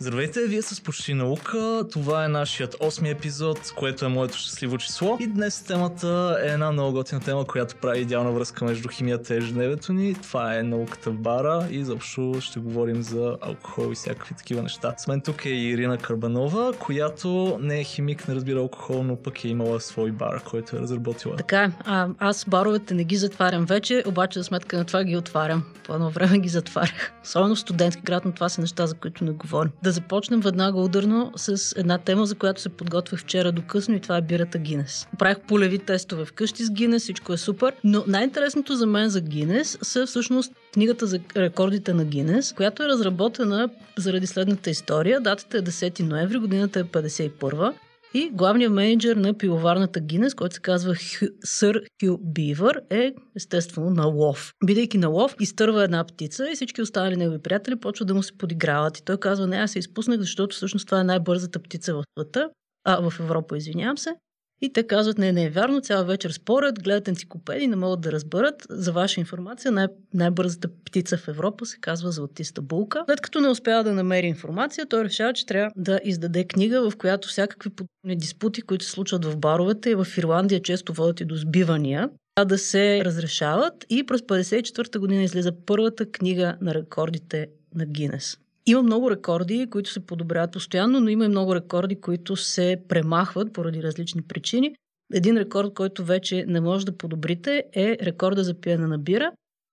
Здравейте, 0.00 0.46
вие 0.46 0.62
с 0.62 0.80
Почти 0.80 1.14
наука. 1.14 1.84
Това 1.92 2.24
е 2.24 2.28
нашият 2.28 2.76
осми 2.80 3.10
епизод, 3.10 3.72
което 3.76 4.04
е 4.04 4.08
моето 4.08 4.38
щастливо 4.38 4.78
число. 4.78 5.16
И 5.20 5.26
днес 5.26 5.62
темата 5.62 6.38
е 6.44 6.48
една 6.48 6.72
много 6.72 6.92
готина 6.92 7.20
тема, 7.20 7.44
която 7.44 7.76
прави 7.76 8.00
идеална 8.00 8.32
връзка 8.32 8.64
между 8.64 8.88
химията 8.88 9.34
и 9.34 9.36
ежедневието 9.36 9.92
ни. 9.92 10.14
Това 10.14 10.58
е 10.58 10.62
науката 10.62 11.10
в 11.10 11.18
бара 11.18 11.66
и 11.70 11.84
заобщо 11.84 12.36
ще 12.40 12.60
говорим 12.60 13.02
за 13.02 13.36
алкохол 13.40 13.92
и 13.92 13.94
всякакви 13.94 14.34
такива 14.34 14.62
неща. 14.62 14.94
С 14.98 15.06
мен 15.06 15.20
тук 15.20 15.44
е 15.44 15.50
Ирина 15.50 15.98
Карбанова, 15.98 16.72
която 16.78 17.58
не 17.62 17.80
е 17.80 17.84
химик, 17.84 18.28
не 18.28 18.34
разбира 18.34 18.58
алкохол, 18.58 19.02
но 19.02 19.16
пък 19.16 19.44
е 19.44 19.48
имала 19.48 19.80
свой 19.80 20.12
бар, 20.12 20.42
който 20.44 20.76
е 20.76 20.80
разработила. 20.80 21.36
Така. 21.36 21.72
А, 21.84 22.08
аз 22.18 22.44
баровете 22.44 22.94
не 22.94 23.04
ги 23.04 23.16
затварям 23.16 23.64
вече, 23.64 24.02
обаче 24.06 24.38
за 24.38 24.44
сметка 24.44 24.78
на 24.78 24.84
това 24.84 25.04
ги 25.04 25.16
отварям. 25.16 25.64
По 25.86 25.94
едно 25.94 26.10
време 26.10 26.38
ги 26.38 26.48
затварях. 26.48 27.12
Особено 27.24 27.54
в 27.54 27.60
студентски 27.60 28.02
град, 28.02 28.24
но 28.24 28.32
това 28.32 28.48
са 28.48 28.60
неща, 28.60 28.86
за 28.86 28.94
които 28.94 29.24
не 29.24 29.30
говорим. 29.30 29.72
Да 29.88 29.92
започнем 29.92 30.40
веднага 30.40 30.80
ударно 30.80 31.32
с 31.36 31.74
една 31.76 31.98
тема, 31.98 32.26
за 32.26 32.34
която 32.34 32.60
се 32.60 32.68
подготвих 32.68 33.20
вчера 33.20 33.52
до 33.52 33.62
късно 33.62 33.94
и 33.94 34.00
това 34.00 34.16
е 34.16 34.22
бирата 34.22 34.58
Гинес. 34.58 35.08
Правих 35.18 35.40
полеви 35.40 35.78
тестове 35.78 36.24
вкъщи 36.24 36.64
с 36.64 36.70
Гинес, 36.70 37.02
всичко 37.02 37.32
е 37.32 37.36
супер, 37.36 37.72
но 37.84 38.04
най-интересното 38.06 38.74
за 38.74 38.86
мен 38.86 39.08
за 39.08 39.20
Гинес 39.20 39.78
са 39.82 40.06
всъщност 40.06 40.52
книгата 40.74 41.06
за 41.06 41.20
рекордите 41.36 41.94
на 41.94 42.04
Гинес, 42.04 42.52
която 42.52 42.82
е 42.82 42.88
разработена 42.88 43.68
заради 43.96 44.26
следната 44.26 44.70
история. 44.70 45.20
Датата 45.20 45.58
е 45.58 45.62
10 45.62 46.00
ноември, 46.00 46.38
годината 46.38 46.80
е 46.80 46.84
51 46.84 47.72
и 48.14 48.30
главният 48.30 48.72
менеджер 48.72 49.16
на 49.16 49.38
пивоварната 49.38 50.00
Гинес, 50.00 50.34
който 50.34 50.54
се 50.54 50.60
казва 50.60 50.94
Хю, 50.94 51.26
Сър 51.44 51.82
Хю 52.04 52.18
Бивър, 52.20 52.82
е 52.90 53.12
естествено 53.36 53.90
на 53.90 54.06
лов. 54.06 54.52
Бидейки 54.64 54.98
на 54.98 55.08
лов, 55.08 55.36
изтърва 55.40 55.84
една 55.84 56.04
птица 56.04 56.50
и 56.50 56.54
всички 56.54 56.82
останали 56.82 57.16
негови 57.16 57.42
приятели 57.42 57.76
почват 57.76 58.08
да 58.08 58.14
му 58.14 58.22
се 58.22 58.38
подиграват. 58.38 58.98
И 58.98 59.04
той 59.04 59.16
казва, 59.16 59.46
не, 59.46 59.56
аз 59.56 59.70
се 59.70 59.78
изпуснах, 59.78 60.20
защото 60.20 60.56
всъщност 60.56 60.86
това 60.86 61.00
е 61.00 61.04
най-бързата 61.04 61.58
птица 61.62 61.94
в 61.94 62.04
света, 62.18 62.50
а 62.84 63.10
в 63.10 63.20
Европа, 63.20 63.56
извинявам 63.56 63.98
се. 63.98 64.14
И 64.60 64.72
те 64.72 64.86
казват, 64.86 65.18
не, 65.18 65.32
не 65.32 65.44
е 65.44 65.50
вярно, 65.50 65.80
цяла 65.80 66.04
вечер 66.04 66.30
спорят, 66.30 66.82
гледат 66.82 67.08
енциклопедии, 67.08 67.66
не 67.66 67.76
могат 67.76 68.00
да 68.00 68.12
разберат. 68.12 68.66
За 68.70 68.92
ваша 68.92 69.20
информация, 69.20 69.72
най- 69.72 69.86
най-бързата 70.14 70.68
птица 70.84 71.16
в 71.16 71.28
Европа 71.28 71.66
се 71.66 71.78
казва 71.80 72.12
златиста 72.12 72.62
булка. 72.62 73.04
След 73.08 73.20
като 73.20 73.40
не 73.40 73.48
успява 73.48 73.84
да 73.84 73.92
намери 73.92 74.26
информация, 74.26 74.86
той 74.86 75.04
решава, 75.04 75.32
че 75.32 75.46
трябва 75.46 75.70
да 75.76 76.00
издаде 76.04 76.44
книга, 76.44 76.90
в 76.90 76.96
която 76.96 77.28
всякакви 77.28 77.70
диспути, 78.04 78.62
които 78.62 78.84
се 78.84 78.90
случват 78.90 79.24
в 79.24 79.36
баровете 79.36 79.90
и 79.90 79.94
в 79.94 80.06
Ирландия 80.18 80.62
често 80.62 80.92
водят 80.92 81.20
и 81.20 81.24
до 81.24 81.36
сбивания, 81.36 82.10
да 82.44 82.58
се 82.58 83.04
разрешават 83.04 83.86
и 83.90 84.06
през 84.06 84.20
54-та 84.20 84.98
година 84.98 85.22
излиза 85.22 85.52
първата 85.66 86.10
книга 86.10 86.56
на 86.60 86.74
рекордите 86.74 87.48
на 87.74 87.86
Гинес. 87.86 88.38
Има 88.66 88.82
много 88.82 89.10
рекорди, 89.10 89.66
които 89.70 89.90
се 89.90 90.06
подобряват 90.06 90.52
постоянно, 90.52 91.00
но 91.00 91.08
има 91.08 91.24
и 91.24 91.28
много 91.28 91.54
рекорди, 91.54 92.00
които 92.00 92.36
се 92.36 92.82
премахват 92.88 93.52
поради 93.52 93.82
различни 93.82 94.22
причини. 94.22 94.74
Един 95.12 95.36
рекорд, 95.36 95.74
който 95.74 96.04
вече 96.04 96.44
не 96.48 96.60
може 96.60 96.86
да 96.86 96.96
подобрите, 96.96 97.64
е 97.72 97.96
рекорда 98.02 98.44
за 98.44 98.60
пиене 98.60 98.86
на 98.86 98.98
бира. 98.98 99.32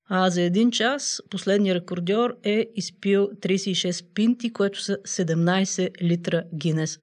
А 0.09 0.29
за 0.29 0.41
един 0.41 0.71
час 0.71 1.21
последният 1.29 1.75
рекордьор 1.75 2.35
е 2.43 2.65
изпил 2.75 3.29
36 3.41 4.05
пинти, 4.13 4.53
което 4.53 4.81
са 4.81 4.97
17 4.97 6.01
литра 6.01 6.43
Гинес 6.55 6.99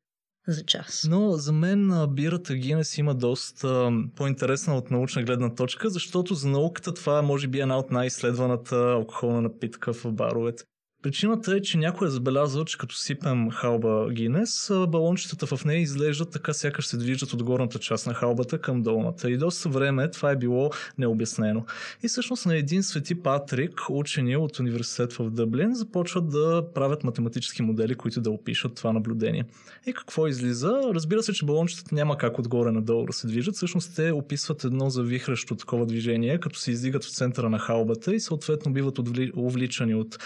за 0.49 0.65
час. 0.65 1.07
Но 1.11 1.31
за 1.31 1.53
мен 1.53 2.07
бирата 2.09 2.55
Гинес 2.55 2.99
има 2.99 3.15
доста 3.15 3.91
по-интересна 4.17 4.77
от 4.77 4.91
научна 4.91 5.23
гледна 5.23 5.55
точка, 5.55 5.91
защото 5.91 6.35
за 6.35 6.49
науката 6.49 6.95
това 6.95 7.19
е 7.19 7.23
може 7.23 7.49
би 7.49 7.61
една 7.61 7.79
от 7.79 7.91
най-изследваната 7.91 8.77
алкохолна 8.77 9.41
напитка 9.41 9.93
в 9.93 10.13
баровете. 10.13 10.65
Причината 11.03 11.57
е, 11.57 11.61
че 11.61 11.79
някой 11.79 12.09
е 12.09 12.11
забелязал, 12.11 12.65
че 12.65 12.79
като 12.79 12.95
сипем 12.95 13.51
халба 13.51 14.11
Гинес, 14.11 14.71
балончетата 14.89 15.47
в 15.47 15.65
нея 15.65 15.81
изглеждат 15.81 16.31
така, 16.31 16.53
сякаш 16.53 16.87
се 16.87 16.97
движат 16.97 17.33
от 17.33 17.43
горната 17.43 17.79
част 17.79 18.07
на 18.07 18.15
халбата 18.15 18.59
към 18.59 18.83
долната. 18.83 19.31
И 19.31 19.37
доста 19.37 19.69
време 19.69 20.11
това 20.11 20.31
е 20.31 20.37
било 20.37 20.71
необяснено. 20.99 21.65
И 22.03 22.09
всъщност 22.09 22.47
на 22.47 22.57
един 22.57 22.83
свети 22.83 23.15
Патрик, 23.15 23.81
учени 23.91 24.37
от 24.37 24.59
университет 24.59 25.13
в 25.13 25.31
Дъблин, 25.31 25.75
започват 25.75 26.29
да 26.29 26.65
правят 26.75 27.05
математически 27.05 27.63
модели, 27.63 27.95
които 27.95 28.21
да 28.21 28.31
опишат 28.31 28.75
това 28.75 28.93
наблюдение. 28.93 29.45
И 29.87 29.93
какво 29.93 30.27
излиза? 30.27 30.81
Разбира 30.95 31.23
се, 31.23 31.33
че 31.33 31.45
балончетата 31.45 31.95
няма 31.95 32.19
как 32.19 32.39
отгоре 32.39 32.71
надолу 32.71 33.07
да 33.07 33.13
се 33.13 33.27
движат. 33.27 33.55
Всъщност 33.55 33.97
те 33.97 34.13
описват 34.13 34.65
едно 34.65 34.91
завихращо 34.91 35.57
такова 35.57 35.87
движение, 35.87 36.39
като 36.39 36.59
се 36.59 36.71
издигат 36.71 37.05
в 37.05 37.15
центъра 37.15 37.51
на 37.51 37.59
халбата 37.59 38.15
и 38.15 38.21
съответно 38.21 38.73
биват 38.73 38.99
увличани 39.37 39.95
от 39.95 40.19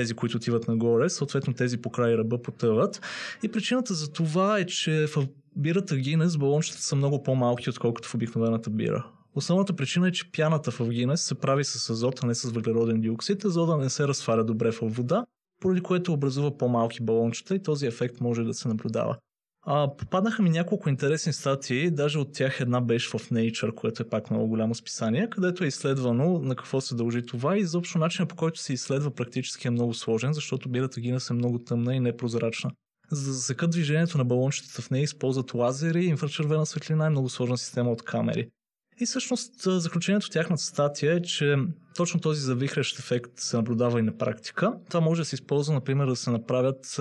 тези, 0.00 0.14
които 0.14 0.36
отиват 0.36 0.68
нагоре, 0.68 1.08
съответно 1.08 1.54
тези 1.54 1.82
по 1.82 1.90
край 1.90 2.16
ръба 2.16 2.42
потъват. 2.42 3.00
И 3.42 3.48
причината 3.48 3.94
за 3.94 4.12
това 4.12 4.58
е, 4.58 4.66
че 4.66 5.06
в 5.06 5.26
бирата 5.56 5.96
Гинес 5.96 6.36
балончетата 6.36 6.82
са 6.82 6.96
много 6.96 7.22
по-малки, 7.22 7.70
отколкото 7.70 8.08
в 8.08 8.14
обикновената 8.14 8.70
бира. 8.70 9.06
Основната 9.34 9.72
причина 9.76 10.08
е, 10.08 10.12
че 10.12 10.32
пяната 10.32 10.70
в 10.70 10.88
Гинес 10.88 11.20
се 11.20 11.34
прави 11.34 11.64
с 11.64 11.90
азот, 11.90 12.20
а 12.22 12.26
не 12.26 12.34
с 12.34 12.50
въглероден 12.50 13.00
диоксид, 13.00 13.44
азота 13.44 13.76
не 13.76 13.90
се 13.90 14.08
разтваря 14.08 14.44
добре 14.44 14.72
в 14.72 14.80
вода, 14.82 15.24
поради 15.60 15.80
което 15.80 16.12
образува 16.12 16.58
по-малки 16.58 17.02
балончета 17.02 17.54
и 17.54 17.62
този 17.62 17.86
ефект 17.86 18.20
може 18.20 18.42
да 18.42 18.54
се 18.54 18.68
наблюдава. 18.68 19.16
А, 19.62 19.96
попаднаха 19.96 20.42
ми 20.42 20.50
няколко 20.50 20.88
интересни 20.88 21.32
статии, 21.32 21.90
даже 21.90 22.18
от 22.18 22.32
тях 22.32 22.60
една 22.60 22.80
беше 22.80 23.08
в 23.08 23.12
Nature, 23.12 23.74
което 23.74 24.02
е 24.02 24.08
пак 24.08 24.30
много 24.30 24.48
голямо 24.48 24.74
списание, 24.74 25.30
където 25.30 25.64
е 25.64 25.66
изследвано 25.66 26.38
на 26.38 26.56
какво 26.56 26.80
се 26.80 26.94
дължи 26.94 27.26
това 27.26 27.56
и 27.56 27.60
изобщо 27.60 27.98
начинът 27.98 28.28
по 28.28 28.36
който 28.36 28.60
се 28.60 28.72
изследва 28.72 29.10
практически 29.10 29.68
е 29.68 29.70
много 29.70 29.94
сложен, 29.94 30.32
защото 30.32 30.68
бирата 30.68 31.00
Гинес 31.00 31.30
е 31.30 31.34
много 31.34 31.58
тъмна 31.58 31.94
и 31.94 32.00
непрозрачна. 32.00 32.70
За 33.10 33.26
да 33.26 33.32
засекат 33.32 33.70
движението 33.70 34.18
на 34.18 34.24
балончетата 34.24 34.82
в 34.82 34.90
нея 34.90 35.02
използват 35.02 35.54
лазери, 35.54 36.04
инфрачервена 36.04 36.66
светлина 36.66 37.06
и 37.06 37.10
много 37.10 37.28
сложна 37.28 37.58
система 37.58 37.90
от 37.90 38.02
камери. 38.02 38.48
И 39.00 39.06
всъщност 39.06 39.52
заключението 39.62 40.26
в 40.26 40.30
тяхната 40.30 40.62
статия 40.62 41.14
е, 41.14 41.22
че 41.22 41.56
точно 41.96 42.20
този 42.20 42.40
завихрящ 42.40 42.98
ефект 42.98 43.30
се 43.36 43.56
наблюдава 43.56 43.98
и 43.98 44.02
на 44.02 44.18
практика. 44.18 44.74
Това 44.88 45.00
може 45.00 45.20
да 45.20 45.24
се 45.24 45.34
използва, 45.34 45.74
например, 45.74 46.06
да 46.06 46.16
се 46.16 46.30
направят 46.30 47.00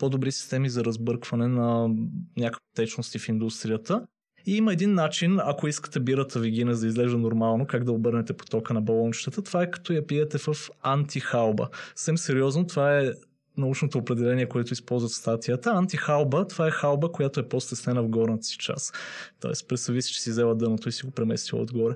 по-добри 0.00 0.32
системи 0.32 0.70
за 0.70 0.84
разбъркване 0.84 1.48
на 1.48 1.88
някакви 2.36 2.66
течности 2.74 3.18
в 3.18 3.28
индустрията. 3.28 4.06
И 4.46 4.56
има 4.56 4.72
един 4.72 4.94
начин, 4.94 5.40
ако 5.42 5.68
искате 5.68 6.00
бирата 6.00 6.40
ви 6.40 6.50
гинес 6.50 6.80
да 6.80 6.86
изглежда 6.86 7.18
нормално, 7.18 7.66
как 7.66 7.84
да 7.84 7.92
обърнете 7.92 8.32
потока 8.32 8.74
на 8.74 8.80
балончетата, 8.80 9.42
това 9.42 9.62
е 9.62 9.70
като 9.70 9.92
я 9.92 10.06
пиете 10.06 10.38
в 10.38 10.54
антихалба. 10.82 11.68
Съвсем 11.94 12.18
сериозно, 12.18 12.66
това 12.66 13.00
е 13.00 13.10
научното 13.56 13.98
определение, 13.98 14.48
което 14.48 14.72
използват 14.72 15.12
в 15.12 15.16
статията. 15.16 15.70
Антихалба, 15.70 16.46
това 16.46 16.66
е 16.66 16.70
халба, 16.70 17.12
която 17.12 17.40
е 17.40 17.48
по-стеснена 17.48 18.02
в 18.02 18.08
горната 18.08 18.42
си 18.42 18.58
част. 18.58 18.94
Тоест, 19.40 19.68
представи 19.68 20.02
си, 20.02 20.12
че 20.12 20.22
си 20.22 20.30
взела 20.30 20.54
дъното 20.54 20.88
и 20.88 20.92
си 20.92 21.06
го 21.06 21.10
преместила 21.10 21.62
отгоре. 21.62 21.94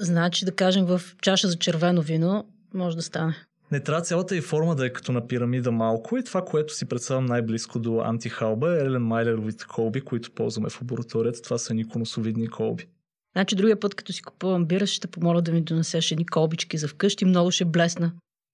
Значи, 0.00 0.44
да 0.44 0.52
кажем, 0.52 0.84
в 0.84 1.00
чаша 1.22 1.48
за 1.48 1.58
червено 1.58 2.02
вино 2.02 2.44
може 2.74 2.96
да 2.96 3.02
стане. 3.02 3.36
Не 3.72 3.80
трябва 3.80 4.02
цялата 4.02 4.36
и 4.36 4.40
форма 4.40 4.74
да 4.74 4.86
е 4.86 4.92
като 4.92 5.12
на 5.12 5.28
пирамида 5.28 5.72
малко 5.72 6.16
и 6.16 6.24
това, 6.24 6.44
което 6.44 6.74
си 6.74 6.88
представям 6.88 7.24
най-близко 7.24 7.78
до 7.78 8.00
антихалба 8.00 8.74
е 8.74 8.84
Елен 8.84 9.02
Майлеровите 9.02 9.64
колби, 9.68 10.00
които 10.00 10.30
ползваме 10.30 10.70
в 10.70 10.80
лабораторията. 10.80 11.42
Това 11.42 11.58
са 11.58 11.74
никоносовидни 11.74 12.48
колби. 12.48 12.86
Значи 13.32 13.56
другия 13.56 13.80
път, 13.80 13.94
като 13.94 14.12
си 14.12 14.22
купувам 14.22 14.66
бира, 14.66 14.86
ще 14.86 15.06
помоля 15.06 15.42
да 15.42 15.52
ми 15.52 15.60
донесеш 15.60 16.12
едни 16.12 16.26
колбички 16.26 16.78
за 16.78 16.88
вкъщи. 16.88 17.24
Много 17.24 17.50
ще 17.50 17.64
блесна 17.64 18.12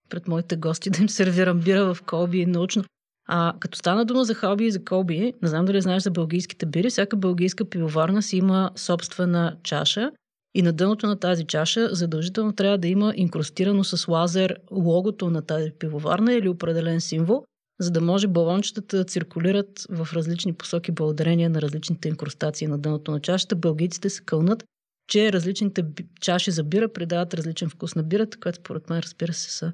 пред 0.08 0.28
моите 0.28 0.56
гости 0.56 0.90
да 0.90 1.02
им 1.02 1.08
сервирам 1.08 1.60
бира 1.60 1.94
в 1.94 2.02
колби 2.06 2.46
научно. 2.46 2.84
А 3.28 3.52
като 3.60 3.78
стана 3.78 4.04
дума 4.04 4.24
за 4.24 4.34
халби 4.34 4.64
и 4.64 4.70
за 4.70 4.84
колби, 4.84 5.32
не 5.42 5.48
знам 5.48 5.64
дали 5.64 5.80
знаеш 5.80 6.02
за 6.02 6.10
бългийските 6.10 6.66
бири, 6.66 6.90
всяка 6.90 7.16
бългийска 7.16 7.64
пивоварна 7.64 8.22
си 8.22 8.36
има 8.36 8.70
собствена 8.76 9.56
чаша 9.62 10.10
и 10.54 10.62
на 10.62 10.72
дъното 10.72 11.06
на 11.06 11.18
тази 11.18 11.44
чаша 11.44 11.94
задължително 11.94 12.52
трябва 12.52 12.78
да 12.78 12.88
има 12.88 13.12
инкрустирано 13.16 13.84
с 13.84 14.08
лазер 14.08 14.60
логото 14.70 15.30
на 15.30 15.42
тази 15.42 15.70
пивоварна 15.78 16.34
или 16.34 16.48
определен 16.48 17.00
символ, 17.00 17.44
за 17.80 17.90
да 17.90 18.00
може 18.00 18.26
балончетата 18.26 18.96
да 18.96 19.04
циркулират 19.04 19.86
в 19.90 20.08
различни 20.12 20.52
посоки 20.52 20.92
благодарение 20.92 21.48
на 21.48 21.62
различните 21.62 22.08
инкрустации 22.08 22.66
на 22.66 22.78
дъното 22.78 23.10
на 23.10 23.20
чашата. 23.20 23.56
Бългийците 23.56 24.10
се 24.10 24.24
кълнат, 24.24 24.64
че 25.08 25.32
различните 25.32 25.84
чаши 26.20 26.50
за 26.50 26.64
бира 26.64 26.92
придават 26.92 27.34
различен 27.34 27.70
вкус 27.70 27.94
на 27.94 28.02
бирата, 28.02 28.40
което 28.40 28.58
според 28.58 28.90
мен 28.90 29.00
разбира 29.00 29.32
се 29.32 29.50
са. 29.50 29.72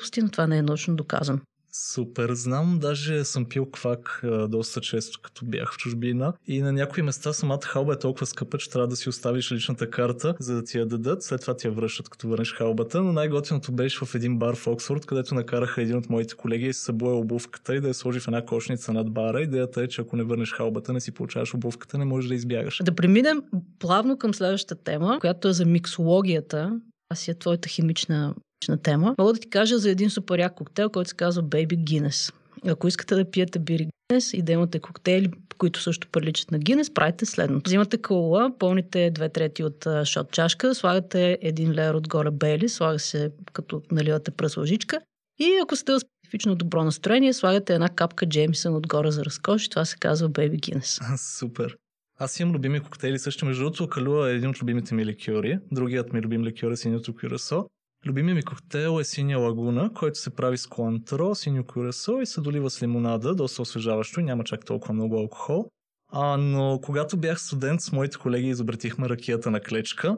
Пустина 0.00 0.30
това 0.30 0.46
не 0.46 0.58
е 0.58 0.62
научно 0.62 0.96
доказано. 0.96 1.40
Супер, 1.78 2.34
знам, 2.34 2.78
даже 2.80 3.24
съм 3.24 3.44
пил 3.44 3.66
квак 3.66 4.20
а, 4.24 4.48
доста 4.48 4.80
често, 4.80 5.20
като 5.22 5.44
бях 5.44 5.72
в 5.74 5.76
чужбина. 5.76 6.32
И 6.46 6.62
на 6.62 6.72
някои 6.72 7.02
места 7.02 7.32
самата 7.32 7.60
халба 7.62 7.92
е 7.92 7.98
толкова 7.98 8.26
скъпа, 8.26 8.58
че 8.58 8.70
трябва 8.70 8.88
да 8.88 8.96
си 8.96 9.08
оставиш 9.08 9.52
личната 9.52 9.90
карта, 9.90 10.34
за 10.40 10.54
да 10.54 10.64
ти 10.64 10.78
я 10.78 10.86
дадат. 10.86 11.22
След 11.22 11.40
това 11.40 11.56
ти 11.56 11.66
я 11.66 11.72
връщат, 11.72 12.08
като 12.08 12.28
върнеш 12.28 12.54
халбата. 12.54 13.02
Но 13.02 13.12
най-готиното 13.12 13.72
беше 13.72 14.04
в 14.04 14.14
един 14.14 14.38
бар 14.38 14.54
в 14.56 14.66
Оксфорд, 14.66 15.06
където 15.06 15.34
накараха 15.34 15.82
един 15.82 15.96
от 15.96 16.10
моите 16.10 16.34
колеги 16.34 16.66
да 16.66 16.74
се 16.74 16.84
събуе 16.84 17.12
обувката 17.12 17.76
и 17.76 17.80
да 17.80 17.88
я 17.88 17.94
сложи 17.94 18.20
в 18.20 18.28
една 18.28 18.44
кошница 18.44 18.92
над 18.92 19.12
бара. 19.12 19.42
Идеята 19.42 19.82
е, 19.82 19.88
че 19.88 20.00
ако 20.00 20.16
не 20.16 20.22
върнеш 20.22 20.52
халбата, 20.52 20.92
не 20.92 21.00
си 21.00 21.12
получаваш 21.12 21.54
обувката, 21.54 21.98
не 21.98 22.04
можеш 22.04 22.28
да 22.28 22.34
избягаш. 22.34 22.80
Да 22.84 22.94
преминем 22.94 23.42
плавно 23.78 24.18
към 24.18 24.34
следващата 24.34 24.84
тема, 24.84 25.18
която 25.20 25.48
е 25.48 25.52
за 25.52 25.64
миксологията. 25.64 26.80
Аз 27.08 27.18
си 27.18 27.30
е 27.30 27.34
твоята 27.34 27.68
химична 27.68 28.34
на 28.68 28.76
тема. 28.82 29.14
Мога 29.18 29.32
да 29.32 29.40
ти 29.40 29.50
кажа 29.50 29.78
за 29.78 29.90
един 29.90 30.10
супер 30.10 30.54
коктейл, 30.54 30.90
който 30.90 31.10
се 31.10 31.16
казва 31.16 31.42
Baby 31.42 31.84
Guinness. 31.84 32.34
Ако 32.66 32.88
искате 32.88 33.14
да 33.14 33.30
пиете 33.30 33.58
бири 33.58 33.88
Гинес 34.10 34.32
и 34.32 34.42
да 34.42 34.52
имате 34.52 34.78
коктейли, 34.78 35.30
които 35.58 35.82
също 35.82 36.08
приличат 36.12 36.50
на 36.50 36.58
Гинес, 36.58 36.94
правите 36.94 37.26
следното. 37.26 37.68
Взимате 37.68 38.02
кола, 38.02 38.50
пълните 38.58 39.10
две 39.10 39.28
трети 39.28 39.64
от 39.64 39.86
шот 40.04 40.32
чашка, 40.32 40.74
слагате 40.74 41.38
един 41.42 41.72
леер 41.72 41.94
отгоре 41.94 42.30
бели, 42.30 42.68
слага 42.68 42.98
се 42.98 43.30
като 43.52 43.82
наливате 43.92 44.30
пръс 44.30 44.56
лъжичка 44.56 45.00
и 45.38 45.58
ако 45.62 45.76
сте 45.76 45.92
специфично 45.98 46.54
добро 46.54 46.84
настроение, 46.84 47.32
слагате 47.32 47.74
една 47.74 47.88
капка 47.88 48.26
Джеймсън 48.26 48.76
отгоре 48.76 49.10
за 49.10 49.24
разкош 49.24 49.66
и 49.66 49.70
това 49.70 49.84
се 49.84 49.96
казва 49.96 50.30
Baby 50.30 50.60
Guinness. 50.60 51.16
Супер. 51.38 51.76
Аз 52.18 52.40
имам 52.40 52.54
любими 52.54 52.80
коктейли 52.80 53.18
също. 53.18 53.46
Между 53.46 53.64
другото, 53.64 53.88
Калуа 53.88 54.30
е 54.30 54.34
един 54.34 54.50
от 54.50 54.62
любимите 54.62 54.94
ми 54.94 55.06
ликьори. 55.06 55.58
Другият 55.72 56.12
ми 56.12 56.22
любим 56.22 56.44
ликьор 56.44 56.70
е 56.70 56.76
синьото 56.76 57.14
кюрасо. 57.14 57.66
Любимият 58.06 58.36
ми 58.36 58.42
коктейл 58.42 59.00
е 59.00 59.04
синя 59.04 59.38
лагуна, 59.38 59.90
който 59.94 60.18
се 60.18 60.34
прави 60.34 60.58
с 60.58 60.66
колантро, 60.66 61.34
синьо 61.34 61.64
кюрасо 61.64 62.20
и 62.20 62.26
се 62.26 62.40
долива 62.40 62.70
с 62.70 62.82
лимонада, 62.82 63.34
доста 63.34 63.62
освежаващо 63.62 64.20
няма 64.20 64.44
чак 64.44 64.64
толкова 64.64 64.94
много 64.94 65.18
алкохол. 65.18 65.70
А, 66.12 66.36
но 66.36 66.80
когато 66.82 67.16
бях 67.16 67.40
студент 67.40 67.80
с 67.80 67.92
моите 67.92 68.18
колеги 68.18 68.48
изобретихме 68.48 69.08
ракията 69.08 69.50
на 69.50 69.60
клечка. 69.60 70.16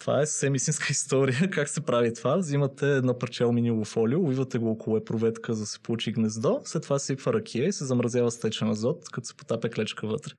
Това 0.00 0.20
е 0.20 0.26
съвсем 0.26 0.54
истинска 0.54 0.86
история. 0.90 1.50
Как 1.50 1.68
се 1.68 1.80
прави 1.80 2.14
това? 2.14 2.36
Взимате 2.36 2.96
едно 2.96 3.18
парче 3.18 3.42
алуминиево 3.44 3.84
фолио, 3.84 4.22
увивате 4.22 4.58
го 4.58 4.70
около 4.70 4.96
епроветка, 4.96 5.54
за 5.54 5.60
да 5.60 5.66
се 5.66 5.80
получи 5.80 6.12
гнездо, 6.12 6.60
след 6.64 6.82
това 6.82 6.98
сипва 6.98 7.32
ракия 7.32 7.68
и 7.68 7.72
се 7.72 7.84
замразява 7.84 8.30
с 8.30 8.40
течен 8.40 8.70
азот, 8.70 9.04
като 9.12 9.26
се 9.26 9.36
потапя 9.36 9.70
клечка 9.70 10.06
вътре. 10.06 10.32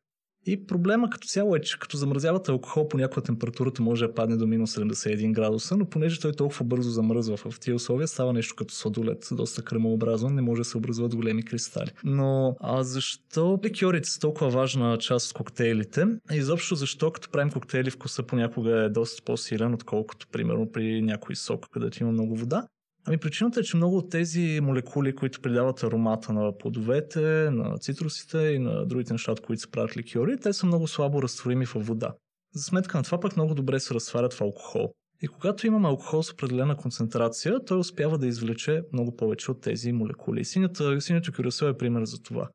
И 0.45 0.65
проблема 0.67 1.09
като 1.09 1.27
цяло 1.27 1.55
е, 1.55 1.61
че 1.61 1.79
като 1.79 1.97
замразявате 1.97 2.51
алкохол 2.51 2.87
по 2.87 2.97
някаква 2.97 3.21
температурата 3.21 3.81
може 3.81 4.07
да 4.07 4.13
падне 4.13 4.37
до 4.37 4.47
минус 4.47 4.75
71 4.75 5.31
градуса, 5.31 5.77
но 5.77 5.85
понеже 5.85 6.19
той 6.19 6.31
толкова 6.31 6.65
бързо 6.65 6.89
замръзва 6.89 7.37
в 7.37 7.59
тези 7.59 7.73
условия, 7.73 8.07
става 8.07 8.33
нещо 8.33 8.55
като 8.55 8.73
сладолет, 8.73 9.27
доста 9.31 9.61
кремообразно, 9.61 10.29
не 10.29 10.41
може 10.41 10.59
да 10.59 10.65
се 10.65 10.77
образуват 10.77 11.15
големи 11.15 11.43
кристали. 11.43 11.91
Но 12.03 12.55
а 12.59 12.83
защо 12.83 13.59
ликьорите 13.63 14.09
са 14.09 14.19
толкова 14.19 14.49
важна 14.49 14.97
част 14.97 15.29
от 15.29 15.33
коктейлите? 15.33 16.05
Изобщо 16.31 16.75
защо 16.75 17.11
като 17.11 17.29
правим 17.29 17.51
коктейли 17.51 17.91
вкуса 17.91 18.23
понякога 18.23 18.83
е 18.83 18.89
доста 18.89 19.21
по-силен, 19.23 19.73
отколкото 19.73 20.27
примерно 20.27 20.71
при 20.71 21.01
някой 21.01 21.35
сок, 21.35 21.67
където 21.71 22.03
има 22.03 22.11
много 22.11 22.35
вода? 22.35 22.67
Ами 23.05 23.17
причината 23.17 23.59
е, 23.59 23.63
че 23.63 23.77
много 23.77 23.97
от 23.97 24.09
тези 24.09 24.59
молекули, 24.63 25.15
които 25.15 25.41
придават 25.41 25.83
аромата 25.83 26.33
на 26.33 26.57
плодовете, 26.57 27.49
на 27.51 27.77
цитрусите 27.77 28.37
и 28.37 28.59
на 28.59 28.85
другите 28.85 29.13
неща, 29.13 29.35
които 29.45 29.61
се 29.61 29.71
правят 29.71 29.97
ликьори, 29.97 30.37
те 30.39 30.53
са 30.53 30.65
много 30.65 30.87
слабо 30.87 31.21
разтворими 31.21 31.65
в 31.65 31.73
вода. 31.75 32.13
За 32.53 32.63
сметка 32.63 32.97
на 32.97 33.03
това 33.03 33.19
пък 33.19 33.35
много 33.35 33.55
добре 33.55 33.79
се 33.79 33.93
разтварят 33.93 34.33
в 34.33 34.41
алкохол. 34.41 34.93
И 35.21 35.27
когато 35.27 35.67
имаме 35.67 35.87
алкохол 35.87 36.23
с 36.23 36.31
определена 36.31 36.77
концентрация, 36.77 37.65
той 37.65 37.79
успява 37.79 38.17
да 38.17 38.27
извлече 38.27 38.81
много 38.93 39.15
повече 39.15 39.51
от 39.51 39.61
тези 39.61 39.91
молекули. 39.91 40.45
Синята, 40.45 41.01
синято 41.01 41.31
кюресо 41.33 41.67
е 41.67 41.77
пример 41.77 42.05
за 42.05 42.21
това. 42.21 42.49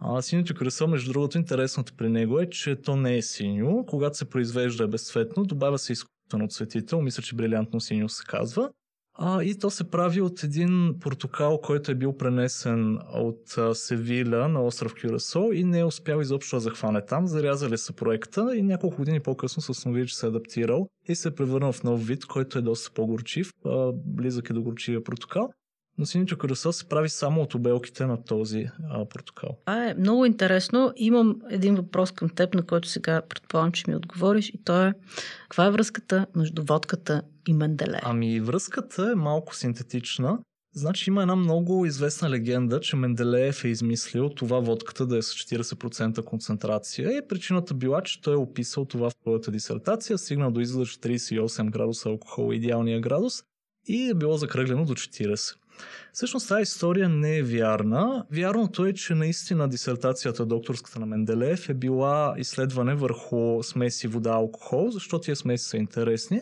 А 0.00 0.22
синято 0.22 0.54
кюресо, 0.54 0.86
между 0.88 1.12
другото, 1.12 1.38
интересното 1.38 1.92
при 1.96 2.08
него 2.08 2.40
е, 2.40 2.50
че 2.50 2.76
то 2.76 2.96
не 2.96 3.16
е 3.16 3.22
синьо. 3.22 3.84
Когато 3.86 4.16
се 4.16 4.30
произвежда 4.30 4.88
безцветно, 4.88 5.44
добавя 5.44 5.78
се 5.78 5.92
изкуствен 5.92 6.42
отцветител, 6.42 7.02
мисля, 7.02 7.22
че 7.22 7.36
брилянтно 7.36 7.80
синьо 7.80 8.08
се 8.08 8.24
казва. 8.26 8.70
А, 9.22 9.42
и 9.42 9.58
то 9.58 9.70
се 9.70 9.90
прави 9.90 10.20
от 10.20 10.42
един 10.42 10.94
портокал, 11.00 11.60
който 11.60 11.90
е 11.90 11.94
бил 11.94 12.16
пренесен 12.16 12.98
от 13.14 13.58
а, 13.58 13.74
Севиля 13.74 14.48
на 14.48 14.62
остров 14.62 14.94
Кюрасо 15.02 15.50
и 15.52 15.64
не 15.64 15.78
е 15.78 15.84
успял 15.84 16.20
изобщо 16.20 16.56
да 16.56 16.60
захване 16.60 17.06
там. 17.06 17.26
Зарязали 17.26 17.78
са 17.78 17.92
проекта 17.92 18.56
и 18.56 18.62
няколко 18.62 18.96
години 18.96 19.20
по-късно 19.20 19.62
се 19.62 19.70
установили, 19.70 20.06
че 20.06 20.16
се 20.16 20.26
е 20.26 20.28
адаптирал 20.28 20.88
и 21.08 21.14
се 21.14 21.28
е 21.28 21.34
превърнал 21.34 21.72
в 21.72 21.82
нов 21.82 22.06
вид, 22.06 22.26
който 22.26 22.58
е 22.58 22.62
доста 22.62 22.90
по-горчив, 22.94 23.52
а, 23.66 23.92
близък 23.94 24.50
е 24.50 24.52
до 24.52 24.62
горчивия 24.62 25.04
портокал 25.04 25.50
но 26.00 26.06
синито 26.06 26.38
колесо 26.38 26.72
се 26.72 26.88
прави 26.88 27.08
само 27.08 27.42
от 27.42 27.54
обелките 27.54 28.06
на 28.06 28.24
този 28.24 28.68
а, 28.90 29.04
протокол. 29.04 29.56
А 29.66 29.84
е 29.84 29.94
много 29.94 30.24
интересно. 30.24 30.92
Имам 30.96 31.36
един 31.50 31.74
въпрос 31.74 32.12
към 32.12 32.28
теб, 32.28 32.54
на 32.54 32.62
който 32.62 32.88
сега 32.88 33.22
предполагам, 33.28 33.72
че 33.72 33.84
ми 33.88 33.96
отговориш 33.96 34.48
и 34.48 34.64
то 34.64 34.84
е 34.84 34.92
каква 35.42 35.66
е 35.66 35.70
връзката 35.70 36.26
между 36.36 36.62
водката 36.62 37.22
и 37.48 37.52
Менделе? 37.52 38.00
Ами 38.02 38.40
връзката 38.40 39.10
е 39.12 39.14
малко 39.14 39.54
синтетична. 39.54 40.38
Значи 40.74 41.10
има 41.10 41.22
една 41.22 41.36
много 41.36 41.86
известна 41.86 42.30
легенда, 42.30 42.80
че 42.80 42.96
Менделеев 42.96 43.64
е 43.64 43.68
измислил 43.68 44.28
това 44.28 44.60
водката 44.60 45.06
да 45.06 45.16
е 45.16 45.22
с 45.22 45.34
40% 45.34 46.24
концентрация 46.24 47.10
и 47.10 47.28
причината 47.28 47.74
била, 47.74 48.02
че 48.02 48.20
той 48.20 48.34
е 48.34 48.36
описал 48.36 48.84
това 48.84 49.10
в 49.10 49.14
своята 49.22 49.50
дисертация, 49.50 50.18
стигнал 50.18 50.50
до 50.50 50.60
че 50.60 50.68
38 50.68 51.70
градуса 51.70 52.08
алкохол 52.08 52.52
е 52.52 52.56
идеалния 52.56 53.00
градус 53.00 53.42
и 53.86 54.10
е 54.10 54.14
било 54.14 54.36
закръглено 54.36 54.84
до 54.84 54.94
40. 54.94 55.59
Всъщност 56.12 56.48
тази 56.48 56.62
история 56.62 57.08
не 57.08 57.36
е 57.36 57.42
вярна. 57.42 58.26
Вярното 58.32 58.86
е, 58.86 58.92
че 58.92 59.14
наистина 59.14 59.68
дисертацията 59.68 60.46
докторската 60.46 61.00
на 61.00 61.06
Менделеев 61.06 61.68
е 61.68 61.74
била 61.74 62.34
изследване 62.38 62.94
върху 62.94 63.62
смеси 63.62 64.08
вода-алкохол, 64.08 64.90
защото 64.90 65.24
тия 65.24 65.36
смеси 65.36 65.64
са 65.64 65.76
интересни. 65.76 66.40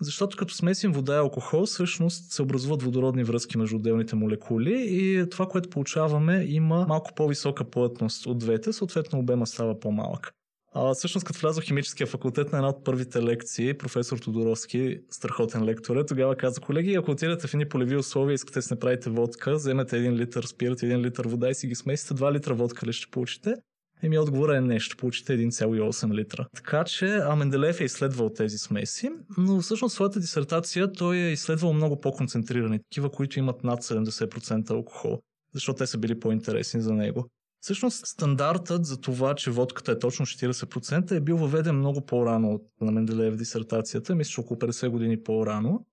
Защото 0.00 0.36
като 0.36 0.54
смесим 0.54 0.92
вода 0.92 1.14
и 1.14 1.18
алкохол, 1.18 1.66
всъщност 1.66 2.32
се 2.32 2.42
образуват 2.42 2.82
водородни 2.82 3.24
връзки 3.24 3.58
между 3.58 3.76
отделните 3.76 4.16
молекули 4.16 4.86
и 4.90 5.30
това, 5.30 5.46
което 5.46 5.70
получаваме, 5.70 6.44
има 6.48 6.86
малко 6.88 7.10
по-висока 7.14 7.64
плътност 7.64 8.26
от 8.26 8.38
двете, 8.38 8.72
съответно 8.72 9.18
обема 9.18 9.46
става 9.46 9.80
по-малък. 9.80 10.32
А, 10.74 10.94
всъщност, 10.94 11.26
като 11.26 11.40
влязох 11.40 11.64
в 11.64 11.66
химическия 11.66 12.06
факултет 12.06 12.52
на 12.52 12.58
една 12.58 12.68
от 12.68 12.84
първите 12.84 13.22
лекции, 13.22 13.78
професор 13.78 14.18
Тодоровски, 14.18 14.98
страхотен 15.10 15.64
лектор, 15.64 15.96
е, 15.96 16.06
тогава 16.06 16.36
каза, 16.36 16.60
колеги, 16.60 16.94
ако 16.94 17.10
отидете 17.10 17.46
в 17.46 17.54
едни 17.54 17.68
полеви 17.68 17.96
условия, 17.96 18.34
искате 18.34 18.58
да 18.58 18.62
си 18.62 18.72
направите 18.72 19.10
водка, 19.10 19.54
вземете 19.54 19.96
един 19.96 20.14
литър 20.14 20.44
спирт, 20.44 20.82
един 20.82 21.00
литър 21.00 21.28
вода 21.28 21.48
и 21.48 21.54
си 21.54 21.66
ги 21.66 21.74
смесите, 21.74 22.14
2 22.14 22.32
литра 22.32 22.54
водка 22.54 22.86
ли 22.86 22.92
ще 22.92 23.10
получите? 23.10 23.54
Еми 24.02 24.18
отговора 24.18 24.56
е 24.56 24.60
не, 24.60 24.80
ще 24.80 24.96
получите 24.96 25.38
1,8 25.38 26.14
литра. 26.14 26.46
Така 26.54 26.84
че 26.84 27.06
Аменделев 27.06 27.80
е 27.80 27.84
изследвал 27.84 28.30
тези 28.30 28.58
смеси, 28.58 29.10
но 29.38 29.60
всъщност 29.60 29.94
своята 29.94 30.20
дисертация 30.20 30.92
той 30.92 31.16
е 31.16 31.32
изследвал 31.32 31.72
много 31.72 32.00
по-концентрирани, 32.00 32.78
такива, 32.78 33.10
които 33.10 33.38
имат 33.38 33.64
над 33.64 33.82
70% 33.82 34.70
алкохол, 34.70 35.20
защото 35.54 35.78
те 35.78 35.86
са 35.86 35.98
били 35.98 36.20
по-интересни 36.20 36.80
за 36.80 36.94
него. 36.94 37.28
Всъщност 37.60 38.06
стандартът 38.06 38.86
за 38.86 39.00
това, 39.00 39.34
че 39.34 39.50
водката 39.50 39.92
е 39.92 39.98
точно 39.98 40.26
40% 40.26 41.10
е 41.10 41.20
бил 41.20 41.36
въведен 41.36 41.76
много 41.76 42.06
по-рано 42.06 42.52
от 42.52 42.62
на 42.80 42.92
Менделеев 42.92 43.36
дисертацията, 43.36 44.14
мисля, 44.14 44.40
около 44.40 44.60
50 44.60 44.88
години 44.88 45.22
по-рано. 45.22 45.86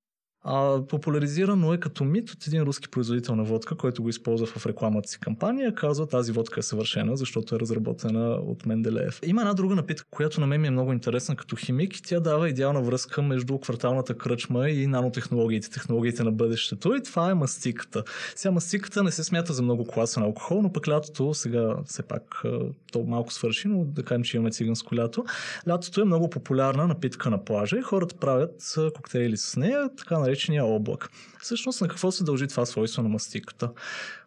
А, 0.43 0.81
популяризирано 0.87 1.73
е 1.73 1.77
като 1.77 2.03
мит 2.03 2.29
от 2.29 2.47
един 2.47 2.61
руски 2.61 2.89
производител 2.89 3.35
на 3.35 3.43
водка, 3.43 3.75
който 3.75 4.03
го 4.03 4.09
използва 4.09 4.47
в 4.47 4.65
рекламата 4.65 5.09
си 5.09 5.19
кампания. 5.19 5.75
Казва, 5.75 6.07
тази 6.07 6.31
водка 6.31 6.59
е 6.59 6.63
съвършена, 6.63 7.17
защото 7.17 7.55
е 7.55 7.59
разработена 7.59 8.29
от 8.29 8.65
Менделеев. 8.65 9.19
Има 9.25 9.41
една 9.41 9.53
друга 9.53 9.75
напитка, 9.75 10.07
която 10.11 10.41
на 10.41 10.47
мен 10.47 10.61
ми 10.61 10.67
е 10.67 10.71
много 10.71 10.93
интересна 10.93 11.35
като 11.35 11.55
химик 11.55 11.97
и 11.97 12.03
тя 12.03 12.19
дава 12.19 12.49
идеална 12.49 12.81
връзка 12.81 13.21
между 13.21 13.59
кварталната 13.59 14.17
кръчма 14.17 14.69
и 14.69 14.87
нанотехнологиите, 14.87 15.69
технологиите 15.69 16.23
на 16.23 16.31
бъдещето. 16.31 16.95
И 16.95 17.03
това 17.03 17.31
е 17.31 17.33
мастиката. 17.33 18.03
Сега 18.35 18.51
мастиката 18.51 19.03
не 19.03 19.11
се 19.11 19.23
смята 19.23 19.53
за 19.53 19.61
много 19.61 19.85
класен 19.85 20.23
алкохол, 20.23 20.61
но 20.61 20.73
пък 20.73 20.87
лятото 20.87 21.33
сега 21.33 21.75
все 21.85 22.03
пак 22.03 22.43
то 22.91 23.03
малко 23.03 23.33
свърши, 23.33 23.67
но 23.67 23.83
да 23.83 24.03
кажем, 24.03 24.23
че 24.23 24.37
имаме 24.37 24.51
циганско 24.51 24.95
лято. 24.95 25.25
Лятото 25.69 26.01
е 26.01 26.05
много 26.05 26.29
популярна 26.29 26.87
напитка 26.87 27.29
на 27.29 27.45
плажа 27.45 27.77
и 27.77 27.81
хората 27.81 28.15
правят 28.15 28.75
коктейли 28.95 29.37
с 29.37 29.57
нея, 29.57 29.89
така 29.97 30.19
наречения 30.37 30.65
облак. 30.65 31.09
Всъщност 31.41 31.81
на 31.81 31.87
какво 31.87 32.11
се 32.11 32.23
дължи 32.23 32.47
това 32.47 32.65
свойство 32.65 33.01
на 33.01 33.09
мастиката? 33.09 33.71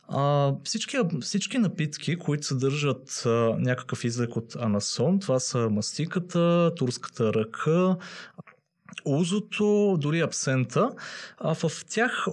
А, 0.09 0.53
всички, 0.65 0.97
всички 1.21 1.59
напитки, 1.59 2.17
които 2.17 2.47
съдържат 2.47 3.23
а, 3.27 3.31
някакъв 3.59 4.05
излек 4.05 4.37
от 4.37 4.57
анасон, 4.57 5.21
това 5.21 5.39
са 5.39 5.69
мастиката, 5.71 6.73
турската 6.77 7.33
ръка, 7.35 7.97
узото, 9.05 9.97
дори 10.01 10.21
абсента, 10.21 10.91
а 11.39 11.55
в 11.55 11.71
тях 11.89 12.27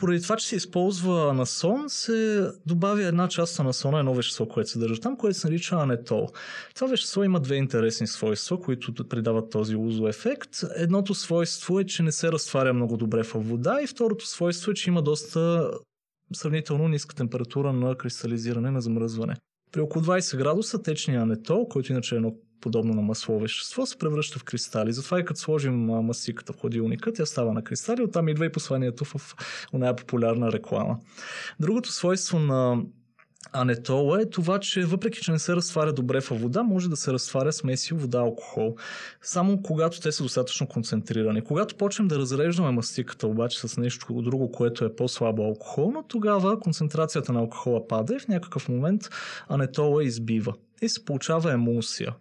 поради 0.00 0.22
това, 0.22 0.36
че 0.36 0.46
се 0.46 0.56
използва 0.56 1.30
анасон, 1.30 1.84
се 1.88 2.50
добавя 2.66 3.04
една 3.04 3.28
част 3.28 3.58
на 3.58 3.62
анасона, 3.62 3.98
едно 3.98 4.14
вещество, 4.14 4.48
което 4.48 4.70
се 4.70 4.78
държа 4.78 5.00
там, 5.00 5.16
което 5.16 5.38
се 5.38 5.46
нарича 5.46 5.76
анетол. 5.76 6.28
Това 6.74 6.86
вещество 6.86 7.24
има 7.24 7.40
две 7.40 7.56
интересни 7.56 8.06
свойства, 8.06 8.60
които 8.60 9.08
придават 9.08 9.50
този 9.50 9.76
узо 9.76 10.08
ефект. 10.08 10.50
Едното 10.76 11.14
свойство 11.14 11.80
е, 11.80 11.84
че 11.84 12.02
не 12.02 12.12
се 12.12 12.32
разтваря 12.32 12.72
много 12.72 12.96
добре 12.96 13.22
в 13.22 13.34
вода 13.34 13.80
и 13.82 13.86
второто 13.86 14.26
свойство 14.26 14.70
е, 14.70 14.74
че 14.74 14.90
има 14.90 15.02
доста 15.02 15.70
сравнително 16.34 16.88
ниска 16.88 17.14
температура 17.14 17.72
на 17.72 17.94
кристализиране, 17.94 18.70
на 18.70 18.80
замръзване. 18.80 19.36
При 19.72 19.80
около 19.80 20.04
20 20.04 20.36
градуса 20.36 20.82
течния 20.82 21.20
анетол, 21.20 21.68
който 21.68 21.92
иначе 21.92 22.14
е 22.14 22.16
едно 22.16 22.34
подобно 22.60 22.94
на 22.94 23.02
масло 23.02 23.38
вещество, 23.38 23.86
се 23.86 23.98
превръща 23.98 24.38
в 24.38 24.44
кристали. 24.44 24.92
Затова 24.92 25.20
и 25.20 25.24
като 25.24 25.40
сложим 25.40 25.74
масиката 25.84 26.52
в 26.52 26.60
хладилника, 26.60 27.12
тя 27.12 27.26
става 27.26 27.52
на 27.52 27.64
кристали, 27.64 28.02
оттам 28.02 28.28
идва 28.28 28.46
и 28.46 28.52
посланието 28.52 29.04
в 29.04 29.36
оная 29.74 29.96
популярна 29.96 30.52
реклама. 30.52 30.98
Другото 31.60 31.92
свойство 31.92 32.38
на 32.38 32.82
анетола 33.52 34.22
е 34.22 34.30
това, 34.30 34.60
че 34.60 34.84
въпреки, 34.84 35.20
че 35.20 35.32
не 35.32 35.38
се 35.38 35.56
разтваря 35.56 35.92
добре 35.92 36.20
във 36.20 36.40
вода, 36.40 36.62
може 36.62 36.90
да 36.90 36.96
се 36.96 37.12
разтваря 37.12 37.52
смеси 37.52 37.94
вода-алкохол. 37.94 38.76
Само 39.22 39.62
когато 39.62 40.00
те 40.00 40.12
са 40.12 40.22
достатъчно 40.22 40.66
концентрирани. 40.66 41.44
Когато 41.44 41.74
почнем 41.74 42.08
да 42.08 42.18
разреждаме 42.18 42.70
мастиката 42.70 43.26
обаче 43.26 43.60
с 43.60 43.76
нещо 43.76 44.22
друго, 44.22 44.52
което 44.52 44.84
е 44.84 44.96
по-слабо 44.96 45.42
алкохолно, 45.42 46.04
тогава 46.08 46.60
концентрацията 46.60 47.32
на 47.32 47.40
алкохола 47.40 47.88
пада 47.88 48.14
и 48.14 48.18
в 48.18 48.28
някакъв 48.28 48.68
момент 48.68 49.02
анетола 49.48 50.04
избива 50.04 50.54
и 50.82 50.88
се 50.88 51.04
получава 51.04 51.52
емулсия. 51.52 52.14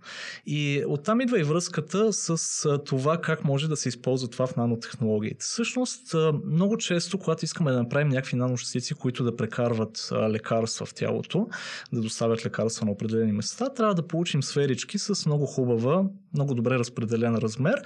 И 0.45 0.83
оттам 0.87 1.21
идва 1.21 1.39
и 1.39 1.43
връзката 1.43 2.13
с 2.13 2.79
това 2.85 3.21
как 3.21 3.43
може 3.43 3.69
да 3.69 3.75
се 3.75 3.89
използва 3.89 4.27
това 4.27 4.47
в 4.47 4.55
нанотехнологиите. 4.55 5.37
Всъщност, 5.39 6.15
много 6.45 6.77
често, 6.77 7.19
когато 7.19 7.45
искаме 7.45 7.71
да 7.71 7.77
направим 7.77 8.09
някакви 8.09 8.37
наночастици, 8.37 8.93
които 8.93 9.23
да 9.23 9.35
прекарват 9.35 10.09
лекарства 10.29 10.85
в 10.85 10.93
тялото, 10.93 11.47
да 11.93 12.01
доставят 12.01 12.45
лекарства 12.45 12.85
на 12.85 12.91
определени 12.91 13.31
места, 13.31 13.69
трябва 13.69 13.95
да 13.95 14.07
получим 14.07 14.43
сферички 14.43 14.97
с 14.99 15.25
много 15.25 15.45
хубава, 15.45 16.03
много 16.33 16.53
добре 16.53 16.79
разпределен 16.79 17.35
размер. 17.35 17.81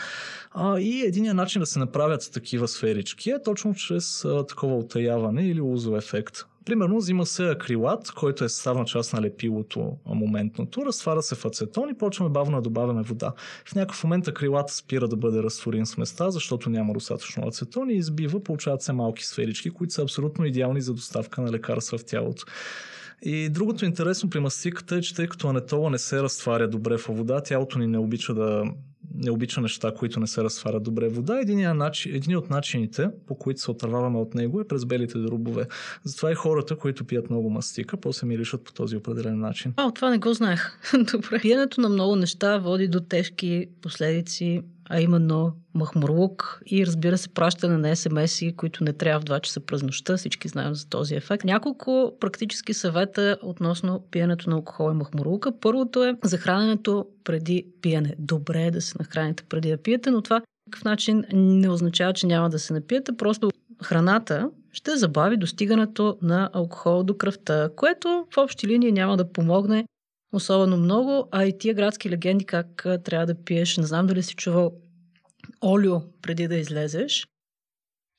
И 0.80 1.04
единият 1.06 1.36
начин 1.38 1.60
да 1.60 1.66
се 1.66 1.80
направят 1.80 2.30
такива 2.34 2.68
сферички 2.68 3.30
е 3.30 3.42
точно 3.44 3.74
чрез 3.76 4.26
такова 4.48 4.78
отаяване 4.78 5.48
или 5.48 5.62
узов 5.62 5.98
ефект. 5.98 6.46
Примерно 6.66 6.98
взима 6.98 7.26
се 7.26 7.50
акрилат, 7.50 8.12
който 8.12 8.44
е 8.44 8.50
съставна 8.50 8.86
част 8.86 9.14
на 9.14 9.22
лепилото 9.22 9.98
моментното, 10.06 10.86
разтваря 10.86 11.22
се 11.22 11.36
в 11.36 11.46
ацетон 11.46 11.90
и 11.90 11.98
почваме 11.98 12.30
бавно 12.32 12.58
да 12.58 12.62
добавяме 12.62 13.02
вода. 13.02 13.34
В 13.66 13.76
някакъв 13.76 14.04
момент 14.04 14.28
акрилат 14.28 14.70
спира 14.70 15.08
да 15.08 15.16
бъде 15.16 15.44
разтворен 15.44 15.86
с 15.86 15.98
места, 15.98 16.32
защото 16.32 16.70
няма 16.70 16.94
достатъчно 16.94 17.48
ацетон 17.48 17.90
и 17.90 17.94
избива, 17.94 18.44
получават 18.44 18.82
се 18.82 18.94
малки 18.94 19.26
сферички, 19.26 19.70
които 19.70 19.94
са 19.94 20.02
абсолютно 20.02 20.46
идеални 20.46 20.82
за 20.82 20.94
доставка 20.94 21.42
на 21.42 21.52
лекарства 21.52 21.98
в 21.98 22.06
тялото. 22.06 22.46
И 23.22 23.50
другото 23.50 23.86
интересно 23.86 24.30
при 24.30 24.40
мастиката 24.40 24.96
е, 24.96 25.02
че 25.02 25.16
тъй 25.16 25.28
като 25.28 25.48
анетола 25.48 25.90
не 25.90 25.98
се 25.98 26.24
разтваря 26.24 26.68
добре 26.68 26.98
в 26.98 27.08
вода, 27.08 27.42
тялото 27.42 27.80
ни 27.80 27.88
не 27.88 27.98
обича 27.98 28.34
да 28.34 28.64
не 29.16 29.32
обича 29.32 29.62
неща, 29.62 29.94
които 29.94 30.20
не 30.20 30.28
се 30.28 30.44
разтварят 30.44 30.84
добре 30.84 31.10
вода. 31.10 31.40
Един 32.06 32.38
от 32.38 32.50
начините, 32.50 33.10
по 33.28 33.36
които 33.36 33.62
се 33.62 33.72
отърваваме 33.72 34.18
от 34.18 34.36
него 34.36 34.62
е 34.62 34.68
през 34.68 34.86
белите 34.86 35.18
дробове. 35.18 35.66
Затова 36.04 36.32
и 36.32 36.36
хората, 36.36 36.76
които 36.76 37.06
пият 37.06 37.30
много 37.30 37.50
мастика, 37.50 37.98
после 37.98 38.28
миришат 38.28 38.64
по 38.64 38.74
този 38.74 38.96
определен 38.96 39.40
начин. 39.40 39.74
А, 39.78 39.92
това 39.92 40.10
не 40.10 40.18
го 40.18 40.34
знаех. 40.34 40.80
Добре. 41.14 41.40
Пиенето 41.42 41.82
на 41.82 41.90
много 41.90 42.16
неща 42.16 42.58
води 42.58 42.88
до 42.88 43.00
тежки 43.00 43.68
последици 43.82 44.62
а 44.90 45.02
именно 45.02 45.54
махмурлук 45.74 46.62
и 46.66 46.86
разбира 46.86 47.18
се 47.18 47.30
пращане 47.30 47.78
на 47.78 47.96
СМС-и, 47.96 48.56
които 48.56 48.84
не 48.84 48.94
трябва 48.94 49.20
в 49.20 49.24
2 49.24 49.42
часа 49.42 49.60
през 49.60 49.84
нощта. 49.84 50.18
Всички 50.18 50.48
знаем 50.48 50.76
за 50.76 50.90
този 50.90 51.16
ефект. 51.16 51.44
Няколко 51.44 52.14
практически 52.20 52.74
съвета 52.74 53.38
относно 53.42 54.04
пиенето 54.12 54.50
на 54.50 54.56
алкохол 54.56 54.92
и 54.92 54.96
махмурлука. 54.96 55.60
Първото 55.60 56.04
е 56.04 56.16
за 56.24 56.38
храненето 56.38 57.06
преди 57.24 57.66
пиене. 57.82 58.16
Добре 58.20 58.64
е 58.64 58.72
да 58.72 58.82
се 58.82 58.96
нахраните 59.00 59.44
преди 59.44 59.70
да 59.70 59.78
пиете, 59.78 60.12
но 60.12 60.22
това 60.22 60.42
такъв 60.72 60.84
начин 60.84 61.24
не 61.34 61.70
означава, 61.70 62.14
че 62.14 62.28
няма 62.28 62.50
да 62.50 62.60
се 62.60 62.74
напиете. 62.74 63.18
Просто 63.18 63.50
храната 63.84 64.50
ще 64.72 64.98
забави 64.98 65.38
достигането 65.38 66.18
на 66.22 66.50
алкохол 66.54 67.04
до 67.04 67.18
кръвта, 67.18 67.70
което 67.76 68.26
в 68.34 68.38
общи 68.38 68.68
линии 68.68 68.92
няма 68.92 69.18
да 69.18 69.32
помогне 69.32 69.86
особено 70.34 70.78
много, 70.78 71.28
а 71.32 71.46
и 71.46 71.58
тия 71.58 71.74
градски 71.74 72.10
легенди 72.10 72.46
как 72.46 72.86
трябва 73.04 73.26
да 73.26 73.36
пиеш. 73.36 73.78
Не 73.78 73.84
знам 73.84 74.08
дали 74.08 74.24
си 74.24 74.36
чувал 74.36 74.74
олио 75.62 76.02
преди 76.22 76.48
да 76.48 76.56
излезеш. 76.56 77.28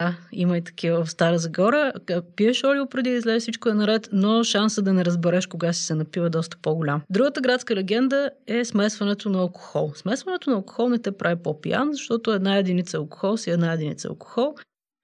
Да, 0.00 0.16
има 0.32 0.58
и 0.58 0.64
такива 0.64 1.04
в 1.04 1.10
Стара 1.10 1.38
Загора. 1.38 1.92
Пиеш 2.36 2.64
олио 2.64 2.86
преди 2.86 3.10
да 3.10 3.16
излезе, 3.16 3.40
всичко 3.40 3.68
е 3.68 3.74
наред, 3.74 4.08
но 4.12 4.44
шанса 4.44 4.82
да 4.82 4.92
не 4.92 5.04
разбереш 5.04 5.46
кога 5.46 5.72
си 5.72 5.82
се 5.82 5.94
напива 5.94 6.26
е 6.26 6.30
доста 6.30 6.56
по-голям. 6.62 7.02
Другата 7.10 7.40
градска 7.40 7.76
легенда 7.76 8.30
е 8.46 8.64
смесването 8.64 9.28
на 9.28 9.38
алкохол. 9.38 9.92
Смесването 9.94 10.50
на 10.50 10.56
алкохол 10.56 10.88
не 10.88 10.98
те 10.98 11.12
прави 11.12 11.42
по-пиян, 11.42 11.92
защото 11.92 12.32
една 12.32 12.56
единица 12.56 12.96
алкохол 12.96 13.36
си 13.36 13.50
една 13.50 13.72
единица 13.72 14.08
алкохол. 14.08 14.54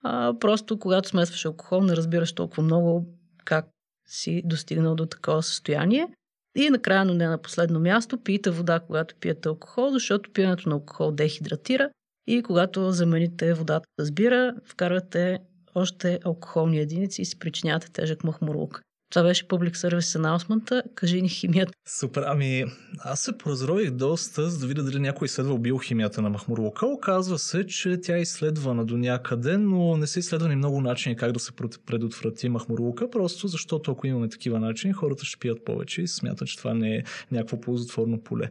А, 0.02 0.35
просто 0.40 0.79
когато 0.79 1.09
смесваш 1.09 1.45
алкохол, 1.45 1.83
не 1.83 1.97
разбираш 1.97 2.33
толкова 2.33 2.62
много 2.62 3.07
как 3.45 3.67
си 4.07 4.43
достигнал 4.45 4.95
до 4.95 5.07
такова 5.07 5.43
състояние. 5.43 6.09
И 6.57 6.71
накрая, 6.71 7.04
но 7.04 7.14
не 7.14 7.28
на 7.28 7.38
последно 7.38 7.80
място, 7.80 8.19
пийте 8.19 8.50
вода, 8.50 8.80
когато 8.80 9.14
пиете 9.14 9.49
алкохол, 9.49 9.90
защото 9.90 10.33
пиенето 10.33 10.69
на 10.69 10.75
алкохол 10.75 11.12
дехидратира 11.12 11.90
и 12.26 12.42
когато 12.42 12.90
замените 12.90 13.54
водата 13.54 13.87
да 13.99 14.04
сбира, 14.04 14.54
вкарвате 14.64 15.38
още 15.75 16.21
алкохолни 16.25 16.78
единици 16.78 17.23
и 17.23 17.25
си 17.25 17.38
причинявате 17.38 17.92
тежък 17.92 18.25
махмурлук. 18.25 18.83
Това 19.11 19.23
беше 19.23 19.49
публик 19.49 19.76
сервис 19.76 20.17
анаусмента. 20.17 20.83
Кажи 20.95 21.23
ни 21.23 21.29
химията. 21.29 21.73
Супер. 21.88 22.25
Ами, 22.26 22.64
аз 22.99 23.21
се 23.21 23.38
поразрових 23.38 23.90
доста, 23.90 24.50
за 24.50 24.59
да 24.59 24.67
видя 24.67 24.83
дали 24.83 25.00
някой 25.00 25.26
изследвал 25.26 25.59
биохимията 25.59 26.23
на 26.23 26.31
махмурлука. 26.31 26.87
Оказва 26.87 27.38
се, 27.38 27.67
че 27.67 28.00
тя 28.00 28.17
е 28.17 28.21
изследвана 28.21 28.85
до 28.85 28.97
някъде, 28.97 29.59
но 29.59 29.97
не 29.97 30.07
са 30.07 30.19
изследвани 30.19 30.57
много 30.57 30.81
начини 30.81 31.17
как 31.17 31.33
да 31.33 31.40
се 31.40 31.52
предотврати 31.87 32.49
махмурлука, 32.49 33.11
просто 33.11 33.49
защото 33.49 33.90
ако 33.90 34.07
имаме 34.07 34.29
такива 34.29 34.61
начини, 34.61 34.93
хората 34.93 35.25
ще 35.25 35.38
пият 35.38 35.64
повече 35.64 36.02
и 36.02 36.09
смятат, 36.09 36.49
че 36.49 36.59
това 36.59 36.75
не 36.75 36.97
е 36.97 37.02
някакво 37.33 37.61
ползотворно 37.61 38.21
поле. 38.21 38.50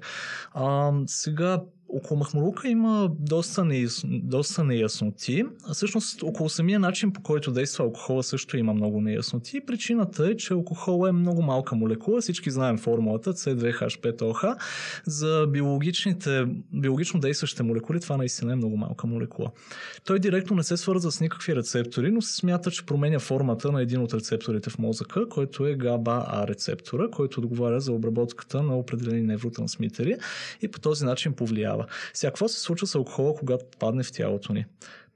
А, 0.53 0.91
сега, 1.07 1.61
около 1.89 2.17
Махмурука 2.17 2.67
има 2.67 3.12
доста, 3.19 3.65
неяс... 3.65 4.03
доста 4.08 4.63
неясноти. 4.63 5.43
А 5.67 5.74
всъщност 5.74 6.24
около 6.24 6.50
самия 6.50 6.79
начин 6.79 7.13
по 7.13 7.22
който 7.22 7.51
действа 7.51 7.86
алкохола 7.86 8.24
също 8.24 8.58
има 8.58 8.74
много 8.74 9.01
неясноти. 9.01 9.62
Причината 9.67 10.27
е, 10.27 10.38
че 10.38 10.53
алкохол 10.53 11.08
е 11.08 11.12
много 11.12 11.41
малка 11.41 11.75
молекула. 11.75 12.22
Всички 12.22 12.51
знаем 12.51 12.77
формулата 12.77 13.34
C2H5OH. 13.34 14.58
За 15.05 15.48
биологичните, 15.50 16.46
биологично 16.74 17.19
действащите 17.19 17.63
молекули 17.63 18.00
това 18.00 18.17
наистина 18.17 18.53
е 18.53 18.55
много 18.55 18.77
малка 18.77 19.08
молекула. 19.08 19.51
Той 20.05 20.19
директно 20.19 20.55
не 20.55 20.63
се 20.63 20.77
свързва 20.77 21.12
с 21.12 21.22
никакви 21.22 21.55
рецептори, 21.55 22.12
но 22.12 22.22
се 22.22 22.36
смята, 22.36 22.72
че 22.72 22.86
променя 22.86 23.19
формата 23.19 23.72
на 23.72 23.81
един 23.81 24.01
от 24.01 24.13
рецепторите 24.13 24.69
в 24.69 24.79
мозъка, 24.79 25.29
който 25.29 25.65
е 25.65 25.75
GABA-A 25.75 26.48
рецептора, 26.48 27.10
който 27.12 27.39
отговаря 27.39 27.79
за 27.79 27.91
обработката 27.91 28.63
на 28.63 28.77
определени 28.77 29.22
невротрансмитери 29.22 30.17
и 30.62 30.67
по 30.67 30.79
този 30.79 31.05
начин 31.05 31.34
повлиява 31.34 31.78
става. 31.83 32.00
Сега, 32.13 32.31
какво 32.31 32.48
се 32.48 32.59
случва 32.59 32.88
с 32.88 32.95
алкохола, 32.95 33.36
когато 33.39 33.65
падне 33.79 34.03
в 34.03 34.12
тялото 34.12 34.53
ни? 34.53 34.65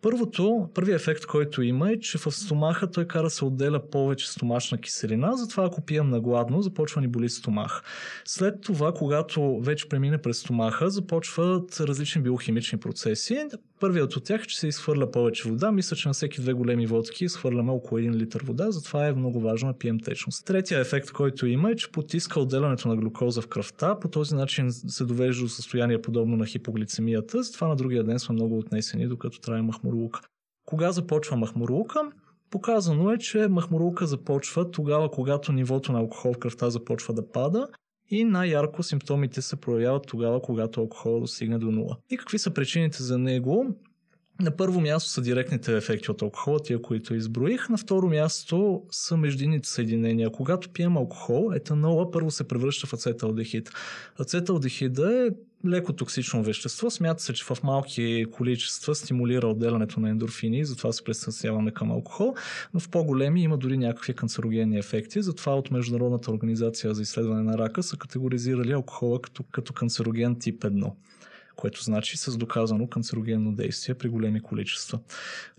Първото, 0.04 0.70
първият 0.74 1.02
ефект, 1.02 1.26
който 1.26 1.62
има 1.62 1.92
е, 1.92 2.00
че 2.00 2.18
в 2.18 2.32
стомаха 2.32 2.92
той 2.92 3.06
кара 3.06 3.30
се 3.30 3.46
отделя 3.46 3.90
повече 3.90 4.32
стомашна 4.32 4.78
киселина, 4.78 5.38
затова 5.38 5.66
ако 5.66 5.82
пием 5.82 6.10
на 6.10 6.22
гладно, 6.22 6.62
започва 6.62 7.02
ни 7.02 7.08
боли 7.08 7.30
стомах. 7.30 7.84
След 8.26 8.62
това, 8.62 8.94
когато 8.94 9.60
вече 9.60 9.90
премине 9.90 10.18
през 10.18 10.38
стомаха, 10.38 10.90
започват 10.90 11.80
различни 11.80 12.22
биохимични 12.22 12.80
процеси. 12.80 13.48
Първият 13.80 14.16
от 14.16 14.24
тях 14.24 14.44
е, 14.44 14.48
че 14.48 14.60
се 14.60 14.68
изхвърля 14.68 15.12
повече 15.12 15.50
вода. 15.50 15.72
Мисля, 15.72 15.96
че 15.96 16.10
на 16.10 16.14
всеки 16.14 16.42
две 16.42 16.54
големи 16.54 16.86
водки 16.86 17.26
изхвърляме 17.26 17.72
около 17.72 18.02
1 18.02 18.14
литър 18.14 18.44
вода, 18.44 18.72
затова 18.72 19.08
е 19.08 19.14
много 19.14 19.40
важно 19.40 19.72
да 19.72 19.78
пием 19.78 20.00
течност. 20.00 20.46
Третия 20.46 20.80
ефект, 20.80 21.12
който 21.12 21.48
има 21.48 21.72
е, 21.72 21.76
че 21.76 21.92
потиска 21.92 22.40
отделянето 22.40 22.88
на 22.88 22.96
глюкоза 22.96 23.42
в 23.42 23.48
кръвта. 23.48 24.00
По 24.00 24.08
този 24.08 24.36
начин 24.36 24.72
се 24.72 25.06
довежда 25.06 25.44
до 25.44 25.50
състояние 25.50 26.02
подобно 26.02 26.38
на 26.38 26.46
хипоглицемията, 26.46 27.44
затова 27.44 27.68
на 27.68 27.76
другия 27.76 28.04
ден 28.04 28.20
сме 28.20 28.34
много 28.34 28.58
отнесени, 28.58 29.08
докато 29.08 29.40
трае 29.40 29.62
махмурлука. 29.94 30.22
Кога 30.66 30.92
започва 30.92 31.38
махмурлука? 31.38 32.00
Показано 32.50 33.12
е, 33.12 33.18
че 33.18 33.48
махмурлука 33.48 34.08
започва 34.08 34.72
тогава, 34.72 35.12
когато 35.12 35.52
нивото 35.52 35.92
на 35.92 36.00
алкохол 36.00 36.34
в 36.34 36.40
кръвта 36.40 36.70
започва 36.70 37.14
да 37.14 37.32
пада 37.32 37.68
и 38.10 38.24
най-ярко 38.24 38.84
симптомите 38.84 39.42
се 39.42 39.56
проявяват 39.56 40.08
тогава, 40.08 40.42
когато 40.42 40.82
алкохол 40.82 41.20
достигне 41.20 41.60
до 41.60 41.72
нула. 41.72 41.98
И 42.10 42.18
какви 42.18 42.40
са 42.40 42.52
причините 42.52 43.04
за 43.04 43.18
него? 43.18 43.76
На 44.42 44.56
първо 44.56 44.82
място 44.82 45.10
са 45.10 45.22
директните 45.22 45.78
ефекти 45.78 46.12
от 46.12 46.22
алкохола, 46.22 46.60
тия, 46.60 46.82
които 46.82 47.16
изброих. 47.16 47.70
На 47.70 47.78
второ 47.78 48.08
място 48.08 48.84
са 48.92 49.18
междинните 49.18 49.70
съединения. 49.70 50.32
Когато 50.32 50.70
пием 50.70 50.98
алкохол, 50.98 51.52
етанола 51.56 52.12
първо 52.12 52.32
се 52.32 52.48
превръща 52.48 52.88
в 52.88 52.94
ацеталдехид. 52.94 53.72
Ацеталдехида 54.20 55.26
е 55.26 55.30
леко 55.68 55.94
токсично 55.94 56.44
вещество. 56.44 56.90
Смята 56.90 57.24
се, 57.24 57.34
че 57.34 57.46
в 57.46 57.64
малки 57.64 58.26
количества 58.32 58.96
стимулира 58.96 59.48
отделянето 59.48 60.00
на 60.00 60.10
ендорфини, 60.10 60.66
затова 60.66 60.92
се 60.92 61.04
пресъсяваме 61.04 61.72
към 61.72 61.92
алкохол, 61.92 62.36
но 62.74 62.80
в 62.80 62.90
по-големи 62.90 63.44
има 63.44 63.58
дори 63.58 63.78
някакви 63.78 64.14
канцерогенни 64.14 64.78
ефекти. 64.78 65.22
Затова 65.22 65.56
от 65.56 65.72
Международната 65.72 66.32
организация 66.32 66.94
за 66.94 67.02
изследване 67.02 67.44
на 67.44 67.58
рака 67.58 67.84
са 67.84 67.98
категоризирали 67.98 68.72
алкохола 68.72 69.22
като, 69.22 69.44
като 69.52 69.74
канцероген 69.74 70.40
тип 70.40 70.64
1 70.64 70.92
което 71.56 71.84
значи 71.84 72.18
с 72.18 72.38
доказано 72.38 72.88
канцерогенно 72.88 73.52
действие 73.52 73.96
при 73.96 74.10
големи 74.10 74.42
количества. 74.42 75.00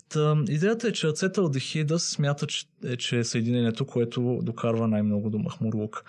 Та, 0.08 0.36
идеята 0.48 0.88
е, 0.88 0.92
че 0.92 1.06
ацеталдехида 1.06 1.98
се 1.98 2.10
смята, 2.10 2.46
че, 2.46 2.66
е, 2.84 2.96
че 2.96 3.18
е 3.18 3.24
съединението, 3.24 3.86
което 3.86 4.40
докарва 4.42 4.88
най-много 4.88 5.30
до 5.30 5.38
махмурлук. 5.38 6.04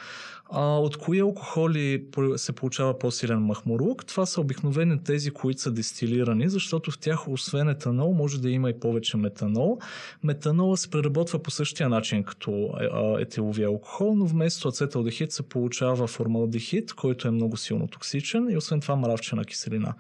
А 0.51 0.77
от 0.77 0.97
кои 0.97 1.19
алкохоли 1.19 2.05
се 2.35 2.51
получава 2.51 2.99
по-силен 2.99 3.39
махмурлук? 3.39 4.05
Това 4.05 4.25
са 4.25 4.41
обикновено 4.41 4.97
тези, 4.99 5.31
които 5.31 5.61
са 5.61 5.71
дестилирани, 5.71 6.49
защото 6.49 6.91
в 6.91 6.97
тях 6.99 7.27
освен 7.27 7.69
етанол 7.69 8.13
може 8.13 8.41
да 8.41 8.49
има 8.49 8.69
и 8.69 8.79
повече 8.79 9.17
метанол. 9.17 9.79
Метанола 10.23 10.77
се 10.77 10.89
преработва 10.89 11.39
по 11.39 11.51
същия 11.51 11.89
начин 11.89 12.23
като 12.23 12.73
етиловия 13.19 13.67
алкохол, 13.67 14.15
но 14.15 14.25
вместо 14.25 14.67
ацеталдехид 14.67 15.31
се 15.31 15.43
получава 15.43 16.07
формалдехид, 16.07 16.93
който 16.93 17.27
е 17.27 17.31
много 17.31 17.57
силно 17.57 17.87
токсичен 17.87 18.49
и 18.49 18.57
освен 18.57 18.81
това 18.81 18.95
мравчена 18.95 19.45
киселина. 19.45 19.93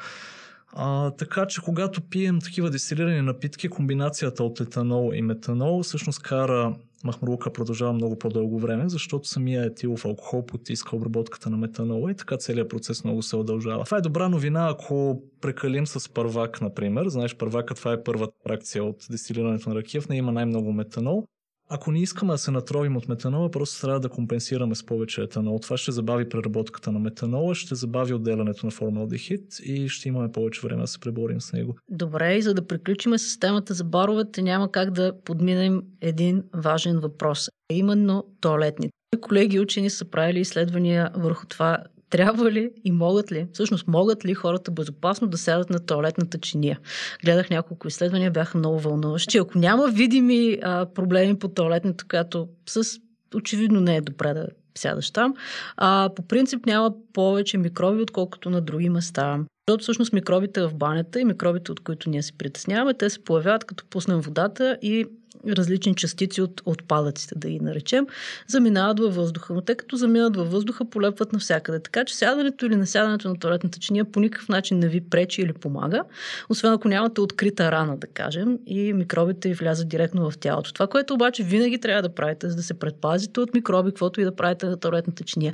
А, 0.77 1.11
така 1.11 1.45
че 1.45 1.61
когато 1.61 2.01
пием 2.01 2.39
такива 2.39 2.69
дестилирани 2.69 3.21
напитки, 3.21 3.69
комбинацията 3.69 4.43
от 4.43 4.59
етанол 4.59 5.11
и 5.13 5.21
метанол 5.21 5.83
всъщност 5.83 6.19
кара 6.19 6.75
махмурлука 7.03 7.53
продължава 7.53 7.93
много 7.93 8.19
по-дълго 8.19 8.59
време, 8.59 8.89
защото 8.89 9.27
самия 9.27 9.65
етилов 9.65 10.05
алкохол 10.05 10.45
потиска 10.45 10.95
обработката 10.95 11.49
на 11.49 11.57
метанола 11.57 12.11
и 12.11 12.15
така 12.15 12.37
целият 12.37 12.69
процес 12.69 13.03
много 13.03 13.21
се 13.21 13.35
удължава. 13.35 13.85
Това 13.85 13.97
е 13.97 14.01
добра 14.01 14.29
новина, 14.29 14.67
ако 14.69 15.21
прекалим 15.41 15.87
с 15.87 16.13
първак, 16.13 16.61
например. 16.61 17.07
Знаеш, 17.07 17.35
първака 17.35 17.75
това 17.75 17.93
е 17.93 18.03
първата 18.03 18.33
фракция 18.43 18.83
от 18.83 19.07
дестилирането 19.11 19.69
на 19.69 19.75
ракия, 19.75 20.01
в 20.01 20.09
нея 20.09 20.19
има 20.19 20.31
най-много 20.31 20.73
метанол. 20.73 21.27
Ако 21.69 21.91
не 21.91 22.01
искаме 22.01 22.31
да 22.31 22.37
се 22.37 22.51
натровим 22.51 22.97
от 22.97 23.07
метанола, 23.07 23.51
просто 23.51 23.81
трябва 23.81 23.99
да 23.99 24.09
компенсираме 24.09 24.75
с 24.75 24.85
повече 24.85 25.21
етанол. 25.21 25.59
Това 25.59 25.77
ще 25.77 25.91
забави 25.91 26.29
преработката 26.29 26.91
на 26.91 26.99
метанола, 26.99 27.55
ще 27.55 27.75
забави 27.75 28.13
отделянето 28.13 28.65
на 28.65 28.71
формалдехид 28.71 29.59
и 29.63 29.89
ще 29.89 30.09
имаме 30.09 30.31
повече 30.31 30.61
време 30.63 30.81
да 30.81 30.87
се 30.87 30.99
преборим 30.99 31.41
с 31.41 31.53
него. 31.53 31.75
Добре, 31.89 32.35
и 32.35 32.41
за 32.41 32.53
да 32.53 32.67
приключим 32.67 33.17
с 33.17 33.39
темата 33.39 33.73
за 33.73 33.83
баровете, 33.83 34.41
няма 34.41 34.71
как 34.71 34.91
да 34.91 35.13
подминем 35.25 35.83
един 36.01 36.43
важен 36.53 36.99
въпрос, 36.99 37.47
а 37.47 37.73
именно 37.73 38.23
туалетните. 38.41 38.91
Колеги 39.21 39.59
учени 39.59 39.89
са 39.89 40.05
правили 40.05 40.39
изследвания 40.39 41.11
върху 41.15 41.45
това 41.45 41.83
трябва 42.09 42.51
ли 42.51 42.71
и 42.83 42.91
могат 42.91 43.31
ли, 43.31 43.47
всъщност 43.53 43.87
могат 43.87 44.25
ли 44.25 44.33
хората 44.33 44.71
безопасно 44.71 45.27
да 45.27 45.37
сядат 45.37 45.69
на 45.69 45.79
туалетната 45.79 46.37
чиния. 46.37 46.79
Гледах 47.23 47.49
няколко 47.49 47.87
изследвания, 47.87 48.31
бяха 48.31 48.57
много 48.57 48.79
вълнуващи. 48.79 49.37
Ако 49.37 49.57
няма 49.57 49.87
видими 49.87 50.59
а, 50.63 50.85
проблеми 50.85 51.39
по 51.39 51.47
туалетната, 51.47 52.05
която 52.07 52.47
с 52.69 52.99
очевидно 53.35 53.81
не 53.81 53.95
е 53.95 54.01
добре 54.01 54.33
да 54.33 54.47
сядаш 54.77 55.11
там, 55.11 55.33
а 55.77 56.09
по 56.15 56.27
принцип 56.27 56.65
няма 56.65 56.93
повече 57.13 57.57
микроби, 57.57 58.01
отколкото 58.01 58.49
на 58.49 58.61
други 58.61 58.89
места. 58.89 59.39
Защото 59.67 59.81
всъщност 59.81 60.13
микробите 60.13 60.61
в 60.61 60.75
банята 60.75 61.19
и 61.19 61.25
микробите, 61.25 61.71
от 61.71 61.79
които 61.79 62.09
ние 62.09 62.23
се 62.23 62.37
притесняваме, 62.37 62.93
те 62.93 63.09
се 63.09 63.23
появяват 63.23 63.63
като 63.63 63.85
пуснем 63.85 64.21
водата 64.21 64.77
и 64.81 65.05
различни 65.47 65.95
частици 65.95 66.41
от 66.41 66.61
отпадъците, 66.65 67.35
да 67.37 67.49
ги 67.49 67.59
наречем, 67.59 68.07
заминават 68.47 68.99
във 68.99 69.15
въздуха. 69.15 69.53
Но 69.53 69.61
те 69.61 69.75
като 69.75 69.95
заминат 69.95 70.35
във 70.35 70.51
въздуха, 70.51 70.85
полепват 70.85 71.33
навсякъде. 71.33 71.79
Така 71.79 72.05
че 72.05 72.15
сядането 72.15 72.65
или 72.65 72.75
насядането 72.75 73.29
на 73.29 73.39
туалетната 73.39 73.79
чиния 73.79 74.05
по 74.05 74.19
никакъв 74.19 74.49
начин 74.49 74.79
не 74.79 74.87
ви 74.87 75.01
пречи 75.01 75.41
или 75.41 75.53
помага, 75.53 76.03
освен 76.49 76.73
ако 76.73 76.87
нямате 76.87 77.21
открита 77.21 77.71
рана, 77.71 77.97
да 77.97 78.07
кажем, 78.07 78.59
и 78.67 78.93
микробите 78.93 79.49
ви 79.49 79.53
влязат 79.53 79.89
директно 79.89 80.31
в 80.31 80.37
тялото. 80.37 80.73
Това, 80.73 80.87
което 80.87 81.13
обаче 81.13 81.43
винаги 81.43 81.77
трябва 81.77 82.01
да 82.01 82.15
правите, 82.15 82.49
за 82.49 82.55
да 82.55 82.63
се 82.63 82.73
предпазите 82.73 83.39
от 83.39 83.53
микроби, 83.53 83.91
каквото 83.91 84.21
и 84.21 84.23
да 84.23 84.35
правите 84.35 84.65
на 84.65 84.77
туалетната 84.77 85.23
чиния, 85.23 85.53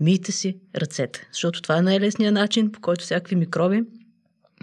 мийте 0.00 0.32
си 0.32 0.56
ръцете, 0.76 1.28
защото 1.32 1.62
това 1.62 1.78
е 1.78 1.82
най-лесният 1.82 2.34
начин, 2.34 2.72
по 2.72 2.80
който 2.80 3.04
всякакви 3.04 3.36
микроби 3.36 3.84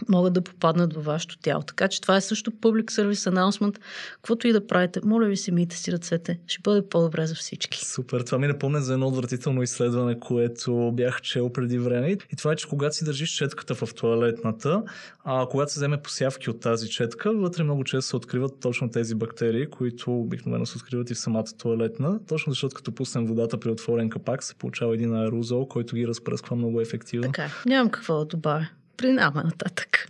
могат 0.09 0.33
да 0.33 0.41
попаднат 0.41 0.93
във 0.93 1.05
вашето 1.05 1.37
тяло. 1.37 1.63
Така 1.63 1.87
че 1.87 2.01
това 2.01 2.17
е 2.17 2.21
също 2.21 2.51
Public 2.51 2.85
Service 2.85 3.31
Announcement. 3.31 3.77
Каквото 4.15 4.47
и 4.47 4.51
да 4.51 4.67
правите, 4.67 4.99
моля 5.03 5.25
ви 5.25 5.37
се, 5.37 5.51
мийте 5.51 5.77
си 5.77 5.91
ръцете. 5.91 6.39
Ще 6.47 6.61
бъде 6.63 6.89
по-добре 6.89 7.27
за 7.27 7.35
всички. 7.35 7.85
Супер. 7.85 8.21
Това 8.21 8.37
ми 8.37 8.47
напомня 8.47 8.81
за 8.81 8.93
едно 8.93 9.07
отвратително 9.07 9.63
изследване, 9.63 10.19
което 10.19 10.91
бях 10.93 11.21
чел 11.21 11.49
преди 11.49 11.77
време. 11.77 12.11
И 12.11 12.35
това 12.37 12.51
е, 12.51 12.55
че 12.55 12.67
когато 12.67 12.95
си 12.95 13.05
държиш 13.05 13.29
четката 13.29 13.75
в 13.75 13.93
туалетната, 13.93 14.83
а 15.23 15.47
когато 15.51 15.73
се 15.73 15.79
вземе 15.79 16.01
посявки 16.01 16.49
от 16.49 16.59
тази 16.59 16.89
четка, 16.89 17.33
вътре 17.33 17.63
много 17.63 17.83
често 17.83 18.09
се 18.09 18.15
откриват 18.15 18.59
точно 18.59 18.91
тези 18.91 19.15
бактерии, 19.15 19.65
които 19.65 20.19
обикновено 20.19 20.65
се 20.65 20.77
откриват 20.77 21.09
и 21.09 21.13
в 21.13 21.19
самата 21.19 21.45
туалетна. 21.57 22.19
Точно 22.27 22.51
защото 22.51 22.75
като 22.75 22.91
пуснем 22.91 23.25
водата 23.25 23.59
при 23.59 23.69
отворен 23.69 24.09
капак, 24.09 24.43
се 24.43 24.55
получава 24.55 24.93
един 24.93 25.15
аерозол, 25.15 25.67
който 25.67 25.95
ги 25.95 26.07
разпръсква 26.07 26.55
много 26.55 26.81
ефективно. 26.81 27.31
Така, 27.31 27.49
нямам 27.65 27.89
какво 27.89 28.19
да 28.19 28.25
добавя 28.25 28.67
преминаваме 28.97 29.43
нататък. 29.43 30.07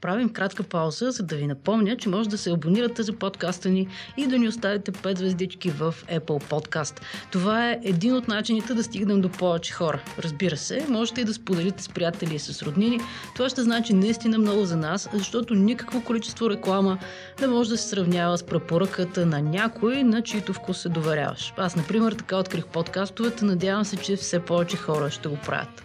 Правим 0.00 0.28
кратка 0.28 0.62
пауза, 0.62 1.10
за 1.10 1.22
да 1.22 1.36
ви 1.36 1.46
напомня, 1.46 1.96
че 1.96 2.08
може 2.08 2.28
да 2.28 2.38
се 2.38 2.50
абонирате 2.50 3.02
за 3.02 3.12
подкаста 3.12 3.68
ни 3.68 3.88
и 4.16 4.26
да 4.26 4.38
ни 4.38 4.48
оставите 4.48 4.92
5 4.92 5.18
звездички 5.18 5.70
в 5.70 5.94
Apple 6.10 6.44
Podcast. 6.50 7.00
Това 7.32 7.70
е 7.70 7.80
един 7.82 8.14
от 8.14 8.28
начините 8.28 8.74
да 8.74 8.82
стигнем 8.82 9.20
до 9.20 9.28
повече 9.28 9.72
хора. 9.72 10.02
Разбира 10.18 10.56
се, 10.56 10.86
можете 10.88 11.20
и 11.20 11.24
да 11.24 11.34
споделите 11.34 11.82
с 11.82 11.88
приятели 11.88 12.34
и 12.34 12.38
с 12.38 12.62
роднини. 12.62 13.00
Това 13.34 13.48
ще 13.48 13.62
значи 13.62 13.92
наистина 13.92 14.38
много 14.38 14.64
за 14.64 14.76
нас, 14.76 15.08
защото 15.14 15.54
никакво 15.54 16.04
количество 16.04 16.50
реклама 16.50 16.98
не 17.40 17.46
може 17.46 17.70
да 17.70 17.76
се 17.76 17.88
сравнява 17.88 18.38
с 18.38 18.42
препоръката 18.42 19.26
на 19.26 19.42
някой, 19.42 20.02
на 20.02 20.22
чийто 20.22 20.52
вкус 20.52 20.78
се 20.78 20.88
доверяваш. 20.88 21.54
Аз, 21.56 21.76
например, 21.76 22.12
така 22.12 22.36
открих 22.36 22.66
подкастовете, 22.66 23.44
надявам 23.44 23.84
се, 23.84 23.96
че 23.96 24.16
все 24.16 24.40
повече 24.40 24.76
хора 24.76 25.10
ще 25.10 25.28
го 25.28 25.36
правят. 25.36 25.82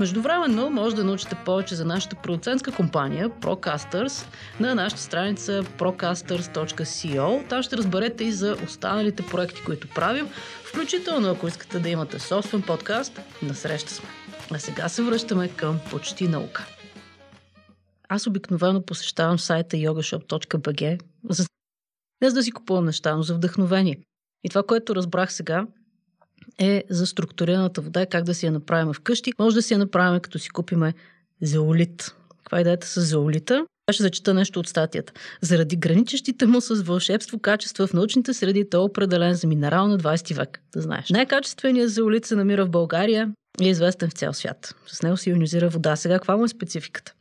Междувременно 0.00 0.70
може 0.70 0.96
да 0.96 1.04
научите 1.04 1.36
повече 1.44 1.74
за 1.74 1.84
нашата 1.84 2.16
продуцентска 2.16 2.72
компания 2.72 3.30
Procasters 3.30 4.26
на 4.60 4.74
нашата 4.74 5.02
страница 5.02 5.62
procasters.co. 5.78 7.48
Там 7.48 7.62
ще 7.62 7.76
разберете 7.76 8.24
и 8.24 8.32
за 8.32 8.56
останалите 8.64 9.26
проекти, 9.26 9.62
които 9.64 9.88
правим, 9.88 10.28
включително 10.64 11.30
ако 11.30 11.48
искате 11.48 11.78
да 11.78 11.88
имате 11.88 12.18
собствен 12.18 12.62
подкаст, 12.62 13.20
на 13.42 13.54
среща 13.54 13.94
сме. 13.94 14.08
А 14.50 14.58
сега 14.58 14.88
се 14.88 15.02
връщаме 15.02 15.48
към 15.48 15.78
почти 15.90 16.28
наука. 16.28 16.66
Аз 18.08 18.26
обикновено 18.26 18.82
посещавам 18.82 19.38
сайта 19.38 19.76
yogashop.bg 19.76 21.00
за... 21.28 21.46
не 22.22 22.30
за 22.30 22.34
да 22.34 22.42
си 22.42 22.52
купувам 22.52 22.84
неща, 22.84 23.16
но 23.16 23.22
за 23.22 23.34
вдъхновение. 23.34 23.98
И 24.44 24.48
това, 24.48 24.62
което 24.62 24.94
разбрах 24.94 25.32
сега, 25.32 25.66
е 26.58 26.84
за 26.90 27.06
структурираната 27.06 27.80
вода 27.80 28.02
и 28.02 28.06
как 28.06 28.24
да 28.24 28.34
си 28.34 28.46
я 28.46 28.52
направим 28.52 28.92
вкъщи. 28.92 29.32
Може 29.38 29.56
да 29.56 29.62
си 29.62 29.74
я 29.74 29.78
направим 29.78 30.20
като 30.20 30.38
си 30.38 30.48
купиме 30.48 30.94
зеолит. 31.42 32.14
Каква 32.38 32.58
е 32.58 32.60
идеята 32.60 32.86
с 32.86 33.00
зеолита? 33.00 33.66
Аз 33.86 33.94
ще 33.94 34.02
зачита 34.02 34.34
нещо 34.34 34.60
от 34.60 34.68
статията. 34.68 35.12
Заради 35.40 35.76
граничещите 35.76 36.46
му 36.46 36.60
с 36.60 36.74
вълшебство 36.82 37.38
качества 37.38 37.86
в 37.86 37.92
научните 37.92 38.34
среди, 38.34 38.70
той 38.70 38.80
е 38.80 38.84
определен 38.84 39.34
за 39.34 39.46
минерал 39.46 39.88
на 39.88 39.98
20 39.98 40.36
век. 40.36 40.60
Да 40.72 40.80
знаеш. 40.82 41.10
Най-качественият 41.10 41.90
зеолит 41.90 42.24
се 42.24 42.36
намира 42.36 42.66
в 42.66 42.70
България 42.70 43.32
и 43.60 43.66
е 43.66 43.70
известен 43.70 44.10
в 44.10 44.12
цял 44.12 44.32
свят. 44.32 44.74
С 44.86 45.02
него 45.02 45.16
се 45.16 45.30
ионизира 45.30 45.68
вода. 45.68 45.96
Сега 45.96 46.14
каква 46.14 46.36
му 46.36 46.44
е 46.44 46.48
спецификата? 46.48 47.12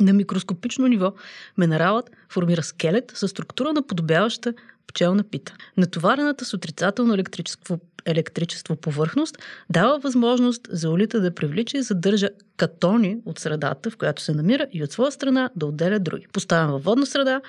На 0.00 0.12
микроскопично 0.12 0.86
ниво 0.86 1.12
минералът 1.58 2.10
формира 2.28 2.62
скелет 2.62 3.12
със 3.14 3.30
структура 3.30 3.72
наподобяваща 3.72 4.54
пчелна 4.86 5.24
пита. 5.24 5.54
Натоварената 5.76 6.44
с 6.44 6.54
отрицателно 6.54 7.14
електричество, 7.14 7.78
електричество 8.06 8.76
повърхност 8.76 9.38
дава 9.70 9.98
възможност 9.98 10.68
за 10.70 10.90
улита 10.90 11.20
да 11.20 11.34
привлича 11.34 11.78
и 11.78 11.82
задържа 11.82 12.28
катони 12.56 13.18
от 13.24 13.38
средата, 13.38 13.90
в 13.90 13.96
която 13.96 14.22
се 14.22 14.32
намира 14.32 14.66
и 14.72 14.82
от 14.82 14.92
своя 14.92 15.12
страна 15.12 15.50
да 15.56 15.66
отделя 15.66 15.98
други. 15.98 16.26
Поставен 16.32 16.70
във 16.70 16.84
водна 16.84 17.06
среда, 17.06 17.40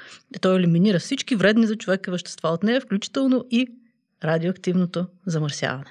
той 0.42 0.58
елиминира 0.58 1.00
всички 1.00 1.36
вредни 1.36 1.68
за 1.68 1.76
човека 1.76 2.12
вещества 2.12 2.50
от 2.50 2.64
нея, 2.64 2.82
включително 2.82 3.46
и 3.52 3.68
радиоактивното 4.24 5.06
замърсяване. 5.26 5.86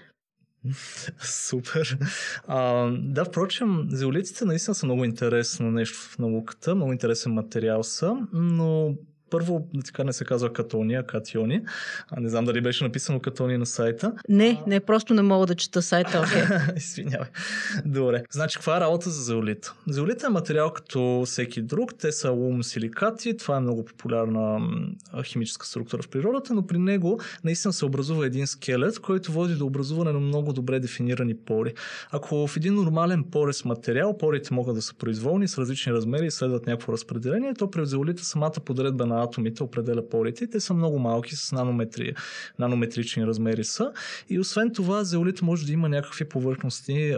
Супер. 1.22 1.98
А, 2.46 2.90
да, 2.90 3.24
впрочем, 3.24 3.86
зеолитите 3.90 4.44
наистина 4.44 4.74
са 4.74 4.86
много 4.86 5.04
интересно 5.04 5.70
нещо 5.70 5.98
в 5.98 6.18
науката, 6.18 6.74
много 6.74 6.92
интересен 6.92 7.32
материал 7.32 7.82
са, 7.82 8.16
но 8.32 8.94
първо, 9.30 9.68
така 9.84 10.04
не 10.04 10.12
се 10.12 10.24
казва 10.24 10.52
катони, 10.52 10.94
а 10.94 11.02
катиони. 11.02 11.62
А 12.10 12.20
не 12.20 12.28
знам 12.28 12.44
дали 12.44 12.60
беше 12.60 12.84
написано 12.84 13.20
катони 13.20 13.58
на 13.58 13.66
сайта. 13.66 14.12
Не, 14.28 14.62
не, 14.66 14.80
просто 14.80 15.14
не 15.14 15.22
мога 15.22 15.46
да 15.46 15.54
чета 15.54 15.82
сайта. 15.82 16.22
Okay. 16.22 16.76
Извинявай. 16.76 17.28
Добре. 17.84 18.22
Значи, 18.30 18.56
каква 18.56 18.76
е 18.76 18.80
работа 18.80 19.10
за 19.10 19.22
зеолит? 19.22 19.72
Зеолит 19.88 20.22
е 20.22 20.28
материал 20.28 20.72
като 20.72 21.22
всеки 21.26 21.62
друг. 21.62 21.94
Те 21.98 22.12
са 22.12 22.30
лум 22.30 22.62
силикати. 22.62 23.36
Това 23.36 23.56
е 23.56 23.60
много 23.60 23.84
популярна 23.84 24.68
химическа 25.24 25.66
структура 25.66 26.02
в 26.02 26.08
природата, 26.08 26.54
но 26.54 26.66
при 26.66 26.78
него 26.78 27.20
наистина 27.44 27.72
се 27.72 27.84
образува 27.84 28.26
един 28.26 28.46
скелет, 28.46 28.98
който 28.98 29.32
води 29.32 29.54
до 29.54 29.66
образуване 29.66 30.12
на 30.12 30.20
много 30.20 30.52
добре 30.52 30.80
дефинирани 30.80 31.36
пори. 31.36 31.74
Ако 32.10 32.46
в 32.46 32.56
един 32.56 32.74
нормален 32.74 33.24
порез 33.24 33.64
материал, 33.64 34.18
порите 34.18 34.54
могат 34.54 34.74
да 34.74 34.82
са 34.82 34.94
произволни 34.94 35.48
с 35.48 35.58
различни 35.58 35.92
размери 35.92 36.26
и 36.26 36.30
следват 36.30 36.66
някакво 36.66 36.92
разпределение, 36.92 37.54
то 37.54 37.70
при 37.70 37.86
зеолита 37.86 38.24
самата 38.24 38.52
подредба 38.64 39.06
на 39.06 39.15
атомите 39.22 39.62
определя 39.62 40.08
порите. 40.08 40.46
Те 40.46 40.60
са 40.60 40.74
много 40.74 40.98
малки, 40.98 41.36
с 41.36 41.52
нанометри, 41.52 42.14
нанометрични 42.58 43.26
размери 43.26 43.64
са. 43.64 43.92
И 44.28 44.40
освен 44.40 44.72
това, 44.72 45.04
зеолит 45.04 45.42
може 45.42 45.66
да 45.66 45.72
има 45.72 45.88
някакви 45.88 46.24
повърхности, 46.24 47.16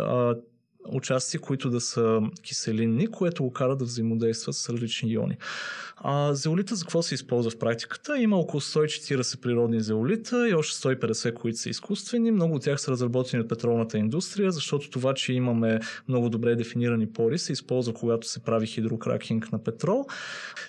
а, 0.92 0.96
участъци, 0.96 1.38
които 1.38 1.70
да 1.70 1.80
са 1.80 2.20
киселинни, 2.42 3.06
което 3.06 3.44
го 3.44 3.52
кара 3.52 3.76
да 3.76 3.84
взаимодейства 3.84 4.52
с 4.52 4.68
различни 4.68 5.12
иони. 5.12 5.36
А 6.00 6.34
зеолита 6.34 6.74
за 6.74 6.84
какво 6.84 7.02
се 7.02 7.14
използва 7.14 7.50
в 7.50 7.58
практиката? 7.58 8.18
Има 8.18 8.36
около 8.36 8.60
140 8.60 9.40
природни 9.40 9.80
зеолита 9.80 10.48
и 10.48 10.54
още 10.54 10.88
150, 10.88 11.34
които 11.34 11.58
са 11.58 11.70
изкуствени. 11.70 12.30
Много 12.30 12.54
от 12.54 12.62
тях 12.62 12.80
са 12.80 12.90
разработени 12.90 13.42
от 13.42 13.48
петролната 13.48 13.98
индустрия, 13.98 14.50
защото 14.52 14.90
това, 14.90 15.14
че 15.14 15.32
имаме 15.32 15.80
много 16.08 16.28
добре 16.28 16.56
дефинирани 16.56 17.12
пори, 17.12 17.38
се 17.38 17.52
използва 17.52 17.94
когато 17.94 18.28
се 18.28 18.40
прави 18.40 18.66
хидрокракинг 18.66 19.52
на 19.52 19.64
петрол. 19.64 20.06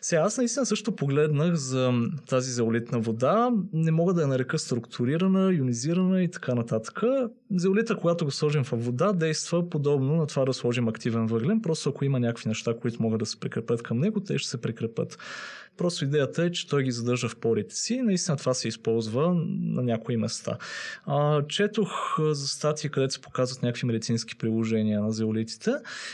Сега 0.01 0.21
аз 0.21 0.37
наистина 0.37 0.65
също 0.65 0.95
погледнах 0.95 1.55
за 1.55 1.93
тази 2.27 2.51
зеолитна 2.51 2.99
вода. 2.99 3.51
Не 3.73 3.91
мога 3.91 4.13
да 4.13 4.21
я 4.21 4.27
нарека 4.27 4.59
структурирана, 4.59 5.53
ионизирана 5.53 6.23
и 6.23 6.31
така 6.31 6.55
нататък. 6.55 7.03
Зеолита, 7.55 7.95
когато 7.97 8.25
го 8.25 8.31
сложим 8.31 8.63
в 8.63 8.71
вода, 8.71 9.13
действа 9.13 9.69
подобно 9.69 10.08
на 10.15 10.27
това 10.27 10.45
да 10.45 10.53
сложим 10.53 10.87
активен 10.87 11.27
въглен. 11.27 11.61
Просто 11.61 11.89
ако 11.89 12.05
има 12.05 12.19
някакви 12.19 12.49
неща, 12.49 12.73
които 12.81 13.01
могат 13.01 13.19
да 13.19 13.25
се 13.25 13.39
прикрепят 13.39 13.83
към 13.83 13.99
него, 13.99 14.19
те 14.19 14.37
ще 14.37 14.49
се 14.49 14.61
прикрепят. 14.61 15.17
Просто 15.79 16.05
идеята 16.05 16.43
е, 16.43 16.51
че 16.51 16.67
той 16.67 16.83
ги 16.83 16.91
задържа 16.91 17.29
в 17.29 17.35
порите 17.35 17.75
си 17.75 17.93
и 17.93 18.01
наистина 18.01 18.37
това 18.37 18.53
се 18.53 18.67
използва 18.67 19.33
на 19.59 19.83
някои 19.83 20.17
места. 20.17 20.57
А, 21.05 21.47
четох 21.47 22.19
за 22.19 22.47
статии, 22.47 22.89
където 22.89 23.13
се 23.13 23.21
показват 23.21 23.63
някакви 23.63 23.87
медицински 23.87 24.37
приложения 24.37 25.01
на 25.01 25.11
зеолитите 25.11 25.71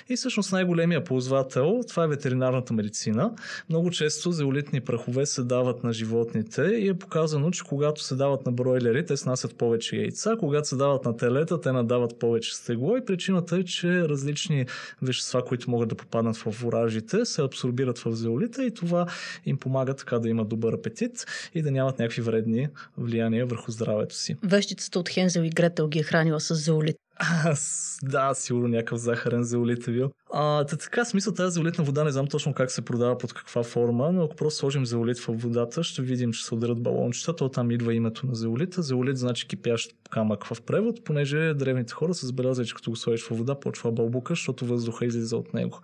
и 0.09 0.15
всъщност 0.15 0.51
най-големия 0.51 1.03
ползвател 1.03 1.81
това 1.87 2.03
е 2.03 2.07
ветеринарната 2.07 2.73
медицина. 2.73 3.31
Много 3.69 3.91
често 3.91 4.31
зеолитни 4.31 4.81
прахове 4.81 5.25
се 5.25 5.43
дават 5.43 5.83
на 5.83 5.93
животните 5.93 6.61
и 6.61 6.87
е 6.87 6.93
показано, 6.93 7.51
че 7.51 7.63
когато 7.63 8.03
се 8.03 8.15
дават 8.15 8.45
на 8.45 8.51
бройлери, 8.51 9.05
те 9.05 9.17
снасят 9.17 9.57
повече 9.57 9.95
яйца, 9.95 10.35
когато 10.39 10.67
се 10.67 10.75
дават 10.75 11.05
на 11.05 11.17
телета, 11.17 11.61
те 11.61 11.71
надават 11.71 12.19
повече 12.19 12.55
стегло 12.55 12.97
и 12.97 13.05
причината 13.05 13.57
е, 13.57 13.63
че 13.63 14.09
различни 14.09 14.65
вещества, 15.01 15.45
които 15.45 15.71
могат 15.71 15.89
да 15.89 15.95
попаднат 15.95 16.37
в 16.37 16.45
воражите, 16.61 17.25
се 17.25 17.41
абсорбират 17.41 17.99
в 17.99 18.11
зеолита 18.11 18.63
и 18.63 18.73
това 18.73 19.05
им 19.45 19.54
помага 19.57 19.93
така 19.93 20.19
да 20.19 20.29
имат 20.29 20.49
добър 20.49 20.73
апетит 20.73 21.25
и 21.53 21.61
да 21.61 21.71
нямат 21.71 21.99
някакви 21.99 22.21
вредни 22.21 22.67
влияния 22.97 23.45
върху 23.45 23.71
здравето 23.71 24.15
си. 24.15 24.35
Вещицата 24.43 24.99
от 24.99 25.09
Хензел 25.09 25.41
и 25.41 25.49
Гретел 25.49 25.87
ги 25.87 25.99
е 25.99 26.03
хранила 26.03 26.39
с 26.39 26.55
зеолит. 26.55 26.95
Аз, 27.17 27.97
да, 28.03 28.33
сигурно 28.33 28.67
някакъв 28.67 28.99
захарен 28.99 29.43
зеолит 29.43 29.87
е 29.87 29.91
бил. 29.91 30.11
А, 30.33 30.65
така, 30.65 31.05
смисъл 31.05 31.33
тази 31.33 31.53
зеолитна 31.53 31.83
вода, 31.83 32.03
не 32.03 32.11
знам 32.11 32.27
точно 32.27 32.53
как 32.53 32.71
се 32.71 32.81
продава, 32.81 33.17
под 33.17 33.33
каква 33.33 33.63
форма, 33.63 34.11
но 34.11 34.23
ако 34.23 34.35
просто 34.35 34.59
сложим 34.59 34.85
зеолит 34.85 35.19
в 35.19 35.27
водата, 35.27 35.83
ще 35.83 36.01
видим, 36.01 36.33
че 36.33 36.45
се 36.45 36.55
ударят 36.55 36.81
балончета, 36.81 37.35
то 37.35 37.49
там 37.49 37.71
идва 37.71 37.93
името 37.93 38.27
на 38.27 38.35
зеолита. 38.35 38.81
Зеолит 38.81 39.17
значи 39.17 39.47
кипящ 39.47 39.95
камък 40.09 40.45
в 40.45 40.61
превод, 40.61 41.03
понеже 41.03 41.53
древните 41.53 41.93
хора 41.93 42.13
са 42.13 42.25
забелязали, 42.25 42.67
че 42.67 42.75
като 42.75 42.89
го 42.89 42.95
сложиш 42.95 43.23
в 43.23 43.29
вода, 43.31 43.59
почва 43.59 43.91
бълбука, 43.91 44.31
защото 44.31 44.65
въздуха 44.65 45.05
излиза 45.05 45.37
от 45.37 45.53
него. 45.53 45.79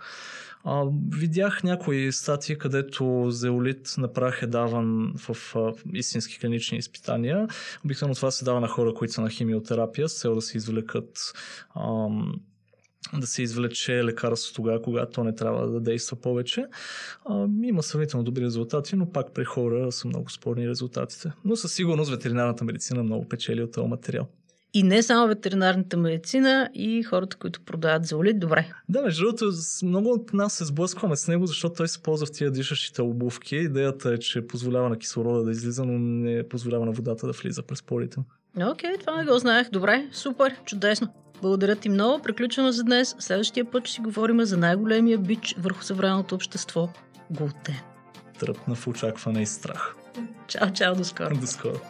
А, 0.63 0.85
видях 1.09 1.63
някои 1.63 2.11
статии, 2.11 2.57
където 2.57 3.25
зеолит 3.29 3.95
на 3.97 4.13
прах 4.13 4.39
е 4.41 4.47
даван 4.47 5.13
в 5.17 5.55
а, 5.55 5.73
истински 5.93 6.39
клинични 6.39 6.77
изпитания. 6.77 7.47
Обикновено 7.85 8.15
това 8.15 8.31
се 8.31 8.45
дава 8.45 8.59
на 8.59 8.67
хора, 8.67 8.93
които 8.93 9.13
са 9.13 9.21
на 9.21 9.29
химиотерапия, 9.29 10.09
с 10.09 10.19
цел 10.19 10.35
да 10.35 10.41
се 10.41 10.57
извлекат 10.57 11.33
ам, 11.75 12.33
да 13.13 13.27
се 13.27 13.43
извлече 13.43 14.03
лекарство 14.03 14.53
тогава, 14.53 14.81
когато 14.81 15.11
то 15.11 15.23
не 15.23 15.35
трябва 15.35 15.67
да 15.67 15.79
действа 15.79 16.15
повече. 16.15 16.65
А, 17.25 17.47
има 17.63 17.83
сравнително 17.83 18.23
добри 18.23 18.43
резултати, 18.45 18.95
но 18.95 19.11
пак 19.11 19.33
при 19.33 19.45
хора 19.45 19.91
са 19.91 20.07
много 20.07 20.29
спорни 20.29 20.69
резултатите. 20.69 21.31
Но 21.45 21.55
със 21.55 21.73
сигурност 21.73 22.11
ветеринарната 22.11 22.63
медицина 22.63 23.03
много 23.03 23.29
печели 23.29 23.63
от 23.63 23.71
този 23.71 23.87
материал. 23.87 24.27
И 24.73 24.83
не 24.83 25.03
само 25.03 25.27
ветеринарната 25.27 25.97
медицина 25.97 26.69
и 26.73 27.03
хората, 27.03 27.37
които 27.37 27.61
продават 27.61 28.05
зеолит. 28.05 28.39
Добре. 28.39 28.71
Да, 28.89 29.01
между 29.01 29.25
другото, 29.25 29.51
много 29.83 30.09
от 30.09 30.33
нас 30.33 30.53
се 30.53 30.65
сблъскваме 30.65 31.15
с 31.15 31.27
него, 31.27 31.45
защото 31.45 31.75
той 31.75 31.87
се 31.87 32.03
ползва 32.03 32.25
в 32.25 32.31
тия 32.31 32.51
дишащите 32.51 33.01
обувки. 33.01 33.55
Идеята 33.55 34.13
е, 34.13 34.17
че 34.17 34.47
позволява 34.47 34.89
на 34.89 34.97
кислорода 34.97 35.43
да 35.43 35.51
излиза, 35.51 35.85
но 35.85 35.99
не 35.99 36.49
позволява 36.49 36.85
на 36.85 36.91
водата 36.91 37.27
да 37.27 37.33
влиза 37.33 37.61
през 37.61 37.83
порите. 37.83 38.17
Окей, 38.57 38.89
okay, 38.89 38.99
това 38.99 39.17
не 39.17 39.31
го 39.31 39.37
знаех. 39.37 39.69
Добре, 39.69 40.09
супер, 40.11 40.55
чудесно. 40.65 41.13
Благодаря 41.41 41.75
ти 41.75 41.89
много. 41.89 42.21
Приключваме 42.23 42.71
за 42.71 42.83
днес. 42.83 43.15
Следващия 43.19 43.65
път 43.65 43.85
ще 43.87 43.93
си 43.93 44.01
говорим 44.01 44.45
за 44.45 44.57
най-големия 44.57 45.17
бич 45.17 45.55
върху 45.59 45.83
съвременното 45.83 46.35
общество– 46.35 46.89
глутен. 47.31 47.75
Тръпна 48.39 48.75
в 48.75 48.87
очакване 48.87 49.41
и 49.41 49.45
страх. 49.45 49.95
Чао, 50.47 50.73
чао, 50.73 50.95
до 50.95 51.03
скоро. 51.03 51.35
До 51.35 51.47
скоро. 51.47 51.81